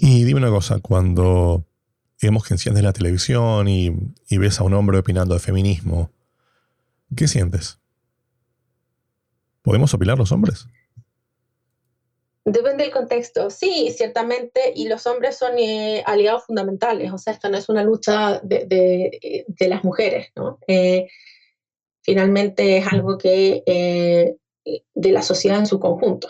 [0.00, 1.64] Y dime una cosa, cuando
[2.20, 3.90] digamos que enciendes la televisión y,
[4.30, 6.10] ves a un hombre opinando de feminismo,
[7.16, 7.78] ¿qué sientes?
[9.62, 10.66] ¿Podemos opinar los hombres?
[12.44, 13.50] Depende del contexto.
[13.50, 17.84] Sí, ciertamente, y los hombres son eh, aliados fundamentales, o sea, esta no es una
[17.84, 18.66] lucha de,
[19.46, 20.58] de, las mujeres, ¿no?
[20.66, 21.08] Eh,
[22.02, 24.36] finalmente es algo que eh,
[24.94, 26.28] de la sociedad en su conjunto.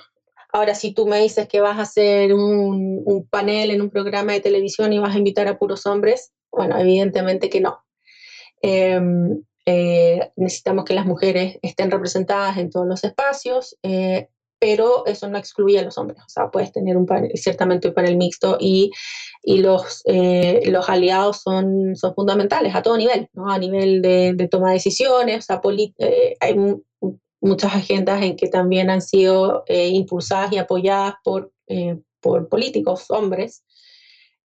[0.53, 4.33] Ahora, si tú me dices que vas a hacer un, un, panel en un programa
[4.33, 7.85] de televisión y vas a invitar a puros hombres, bueno, evidentemente que no.
[8.63, 9.43] Em,
[10.37, 13.79] necesitamos que las mujeres estén representadas en todos los espacios
[14.61, 16.21] pero eso no excluye a los hombres.
[16.21, 18.93] O sea, puedes tener un panel, ciertamente un panel mixto y,
[19.43, 23.51] y los, eh, los aliados son, son fundamentales a todo nivel, ¿no?
[23.51, 25.61] a nivel de, de toma de decisiones, o sea,
[25.99, 26.55] eh, hay
[27.41, 31.53] muchas agendas en que también han sido eh, impulsadas y apoyadas por,
[32.21, 33.65] por políticos, hombres.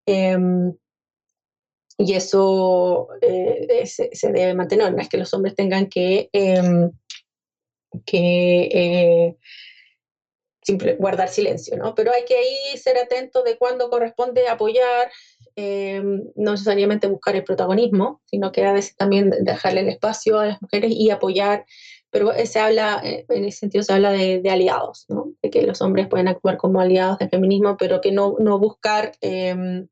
[0.05, 0.73] Em,
[1.97, 6.91] y eso se, se, debe mantener, no es que los hombres tengan que, em,
[8.05, 9.35] que
[10.97, 11.93] guardar silencio, ¿no?
[11.95, 15.11] Pero hay que ahí ser atento de cuándo corresponde apoyar,
[15.55, 16.01] eh,
[16.35, 20.61] no necesariamente buscar el protagonismo, sino que a veces también dejarle el espacio a las
[20.61, 21.65] mujeres y apoyar,
[22.15, 25.33] pero se habla, eh, en ese sentido se habla de, aliados, ¿no?
[25.41, 29.11] De que los hombres pueden actuar como aliados del feminismo, pero que no, no buscar
[29.19, 29.89] em,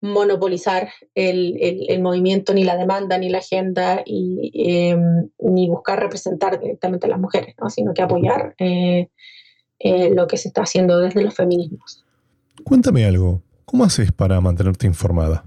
[0.00, 1.56] monopolizar el,
[1.88, 7.10] el, movimiento, ni la demanda, ni la agenda, y, em, ni buscar representar directamente a
[7.10, 7.70] las mujeres, ¿no?
[7.70, 9.10] sino que apoyar eh,
[9.78, 12.04] eh, lo que se está haciendo desde los feminismos.
[12.64, 15.44] Cuéntame algo, ¿cómo haces para mantenerte informada?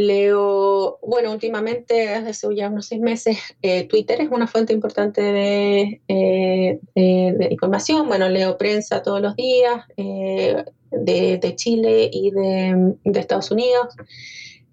[0.00, 6.00] Leo, bueno, últimamente, desde hace ya unos seis meses, eh, Twitter es una fuente importante
[6.08, 8.08] eh, de, información.
[8.08, 13.94] Bueno, leo prensa todos los días de, Chile y de, Estados Unidos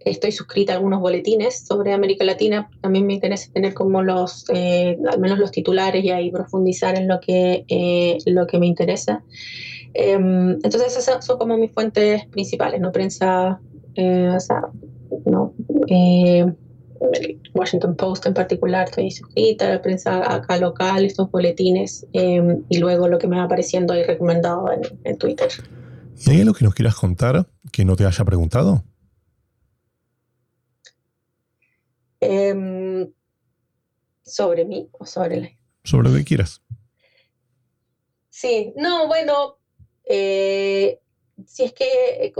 [0.09, 2.69] estoy suscrita a algunos boletines sobre América Latina.
[2.81, 7.07] También me interesa tener como los, eh, al menos los titulares y ahí profundizar en
[7.07, 9.23] lo que, eh, lo que me interesa.
[9.93, 12.91] Em, entonces esas son como mis fuentes principales, ¿no?
[12.91, 13.59] Prensa,
[13.95, 14.69] eh, o sea,
[15.27, 15.53] no,
[17.53, 23.07] Washington Post en particular, estoy suscrita, la prensa acá local, estos boletines, em, y luego
[23.07, 25.49] lo que me va apareciendo ahí recomendado en, en Twitter.
[26.25, 28.83] ¿Y hay algo que nos quieras contar que no te haya preguntado?
[32.19, 33.11] Em,
[34.23, 35.49] sobre mí o sobre la...
[35.83, 36.61] Sobre lo que quieras.
[38.29, 39.57] Sí, no, bueno,
[40.05, 40.99] eh,
[41.45, 42.33] si es que, eh,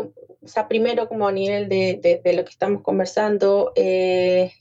[0.67, 4.51] primero como a nivel de, lo que estamos conversando, eh,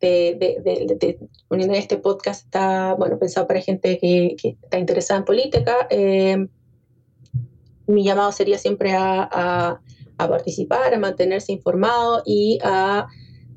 [0.00, 1.18] de,
[1.48, 5.88] poniendo este podcast está, bueno, pensado para gente que, está interesada en política.
[7.86, 9.80] mi llamado sería siempre a,
[10.16, 13.06] participar, a mantenerse informado y a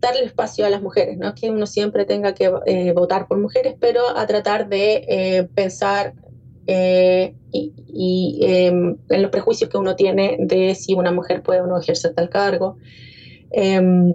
[0.02, 3.38] darle espacio a las mujeres, no es que uno siempre tenga que eh, votar por
[3.38, 6.16] mujeres, pero a tratar de eh, pensar
[6.68, 11.68] eh, y, em, en los prejuicios que uno tiene de si una mujer puede o
[11.68, 12.78] no ejercer tal cargo.
[13.52, 14.14] Em,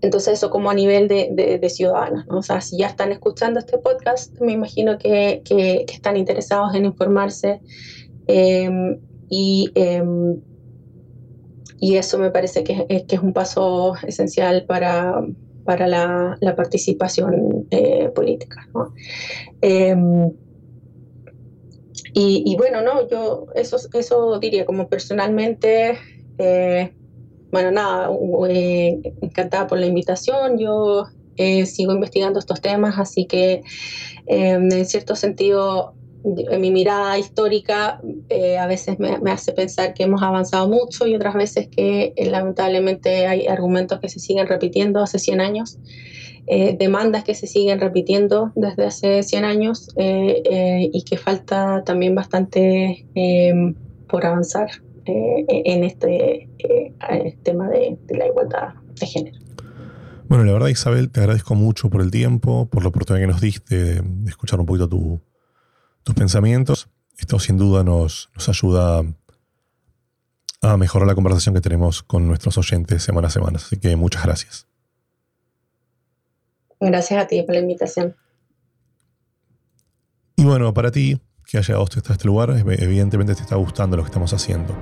[0.00, 2.38] entonces eso como a nivel de, de, ciudadanos, ¿no?
[2.38, 6.84] o sea, si ya están escuchando este podcast, me imagino que, que están interesados en
[6.84, 7.60] informarse
[8.28, 9.72] em, y
[11.80, 15.22] y eso me parece que, que es un paso esencial para,
[15.64, 18.68] para la, participación eh, política.
[22.12, 25.98] Y, bueno, no, yo eso, eso diría como personalmente,
[26.38, 26.92] eh,
[27.50, 28.10] bueno, nada,
[28.48, 31.06] eh, encantada por la invitación, yo
[31.66, 33.62] sigo investigando estos temas, así que
[34.26, 35.94] em, en cierto sentido
[36.24, 41.14] en mi mirada histórica eh, a veces me, hace pensar que hemos avanzado mucho y
[41.14, 45.78] otras veces que eh, lamentablemente hay argumentos que se siguen repitiendo hace 100 años,
[46.50, 53.06] eh, demandas que se siguen repitiendo desde hace 100 años y que falta también bastante
[54.08, 54.68] por avanzar
[55.04, 56.48] en este
[57.42, 59.38] tema de, de la igualdad de género.
[60.28, 63.40] Bueno, la verdad Isabel, te agradezco mucho por el tiempo, por la oportunidad que nos
[63.40, 65.22] diste de escuchar un poquito tu,
[66.02, 66.88] tus pensamientos.
[67.16, 69.02] Esto sin duda nos, nos ayuda
[70.60, 73.56] a mejorar la conversación que tenemos con nuestros oyentes semana a semana.
[73.56, 74.67] Así que muchas gracias.
[76.80, 78.16] Gracias a ti por la invitación.
[80.36, 84.04] Y bueno, para ti, que haya llegado hasta este lugar, evidentemente te está gustando lo
[84.04, 84.76] que estamos haciendo.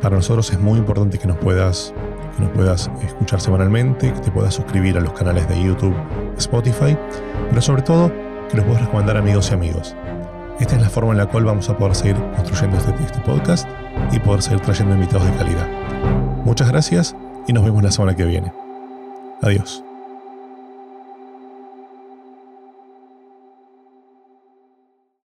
[0.00, 1.94] Para nosotros es muy importante que nos puedas,
[2.36, 5.94] que nos puedas escuchar semanalmente, que te puedas suscribir a los canales de YouTube,
[6.36, 6.96] Spotify,
[7.48, 8.12] pero sobre todo
[8.50, 9.96] que los puedas recomendar a amigos y amigos.
[10.60, 13.68] Esta es la forma en la cual vamos a poder seguir construyendo este, este podcast
[14.12, 15.68] y poder seguir trayendo invitados de calidad.
[16.44, 17.16] Muchas gracias
[17.48, 18.52] y nos vemos la semana que viene.
[19.42, 19.82] Adiós.